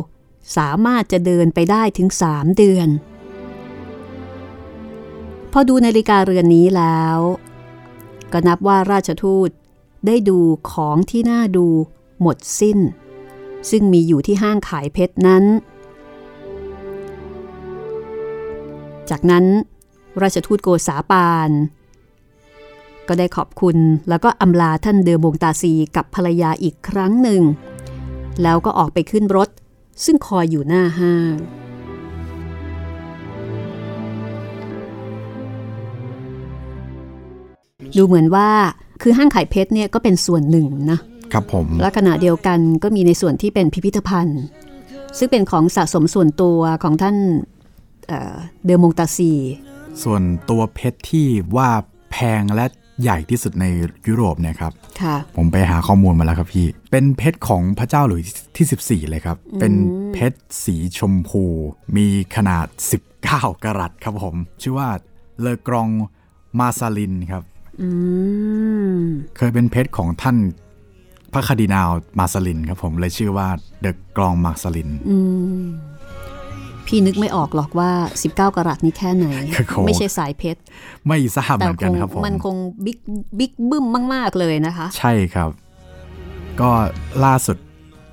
[0.57, 2.87] สามารถจะเดินไปได้ถึงสามเดือน
[5.57, 7.17] พอดูนาฬิกาเรือนนี้แล้ว
[8.33, 9.49] ก็นับว่าราชทูต
[10.07, 10.39] ได้ดู
[10.71, 11.67] ของที่น่าดู
[12.21, 12.79] หมดสิ้น
[13.69, 15.43] ซึ่งมีอยู่ที่ห้างขายเพชรนั้น
[19.09, 19.45] จากนั้น
[20.21, 21.49] ราชทูตโกษาปาน
[23.07, 23.77] ก็ได้ขอบคุณ
[24.09, 27.41] แล้วก็อำลาท่านเดอมงตาซีกับภรรยาอีกครั้งหนึ่ง
[28.43, 29.49] แล้วก็ออกไปขึ้นรถ
[30.05, 31.35] ซึ่งคอยอยู่หน้าห้าง
[37.97, 38.47] ดูเหมือนว่า
[39.01, 40.99] คือห้างขายเพชรเนี่ยก็เป็นส่วนหนึ่งนะ
[41.33, 44.41] ครับผมและขณะเดียวกันก็มีในส่วนที่เป็นพิพิธภัณฑ์
[45.17, 47.15] ซึ่งเป็นของสะสมส่วนตัวของท่าน
[48.07, 48.35] เอ่อ
[48.65, 49.33] เดอมงตาซี
[50.03, 51.69] ส่วนตัวเพชรที่ว่า
[52.11, 52.65] แพงและ
[53.01, 53.65] ใหญ่ที่สุดใน
[54.07, 59.73] ยุโรปเนี่ยครับค่ะผมไปหาข้อมูลมาแล้วครับพี่ เป็นเพชรของพระเจ้าหลุยส์ที่ 14 เลยครับ เป็น
[60.13, 61.43] เพชรสีชมพู
[61.95, 62.67] มีขนาด
[63.15, 64.89] 19 กะรัตครับผม ชื่อว่า
[65.41, 65.89] เลอกรอง
[66.59, 67.54] มาซาลินครับอืม
[69.37, 70.37] เคยเป็นเพชรของท่าน
[71.33, 73.47] พระคาร์ดินาลมาซาลินครับผมเลยชื่อว่า
[73.81, 75.17] เลอกรองมาซาลินอื
[75.57, 75.61] ม
[76.87, 77.91] พี่นึกไม่ออกหรอกว่า
[78.23, 80.59] 19 กะรัตนี่แค่ไหนครับผมไม่ใช่สายเพชร
[81.07, 82.55] ไม่ทราบเหแต่มือนคกันงครับผม มันคง
[82.85, 82.99] บิ๊ก
[83.39, 85.49] บิ๊กบึ้มมาก ๆ เลยนะคะ ใช่ครับ
[86.61, 86.69] ก็
[87.25, 87.57] ล่าสุด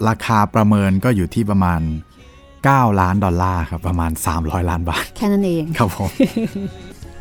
[0.09, 1.81] ราคาประเมินก็อยู่ที่ประมาณ
[2.41, 4.11] 9 ล้านดอลลาร์ครับ ประมาณ
[4.41, 6.11] 300 ล้านบาท แค่นั้นเอง ครับผม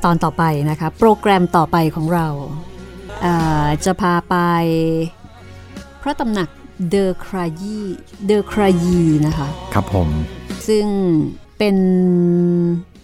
[0.06, 2.28] ตอนต่อไปนะคะโปรแกรมต่อไปของเรา
[3.22, 3.34] เอ่
[3.64, 4.36] อจะพาไป
[6.02, 6.50] พระตำหนัก
[6.90, 7.80] เดอครายี
[8.26, 10.10] เดอครายีนะคะครับผม
[10.68, 10.86] ซึ่ง
[11.58, 11.76] เป็น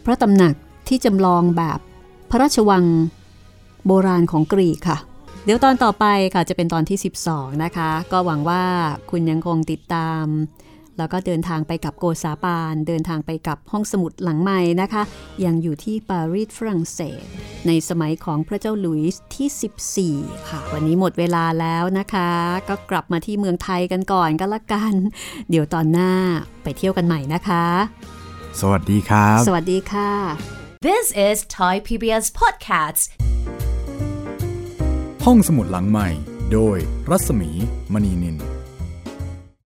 [0.06, 0.54] พระตำหนัก
[0.88, 1.80] ที่จำลองแบบ
[2.30, 2.86] พระราชวัง
[3.86, 4.98] โบราณของกรีกค่ะ
[5.46, 6.98] เดี๋ยวตอนต่อไปค่ะจะเป็นตอนที่
[7.30, 8.64] 12 นะคะ ก็หวังว่า
[9.12, 10.24] คุณยังคงติดตาม
[10.98, 15.04] แล้วก็เดินทางไปกับโกซาปาน เดินทางไปกับห้องสมุดหลังใหม่นะคะ
[15.46, 17.24] ยังอยู่ที่ปารีสฝรั่งเศส
[17.68, 22.30] ในสมัยของพระเจ้าหลุยส์ที่ 14 ค่ะ วันนี้หมดเวลาแล้วนะคะ
[22.70, 24.94] ก็กลับมาที่เมืองไทยกันก่อนก็แล้วกัน
[25.50, 26.12] เดี๋ยวตอนหน้า
[26.64, 27.66] ไปเที่ยวกันใหม่นะคะ
[28.62, 30.12] สวัสดีครับ สวัสดีค่ะ
[30.88, 33.04] This is Thai PBS Podcasts.
[35.26, 36.08] ห้องสมุดหลังใหม่
[36.54, 36.78] โดย
[37.10, 37.50] รัศมี
[37.94, 38.57] มณีนิน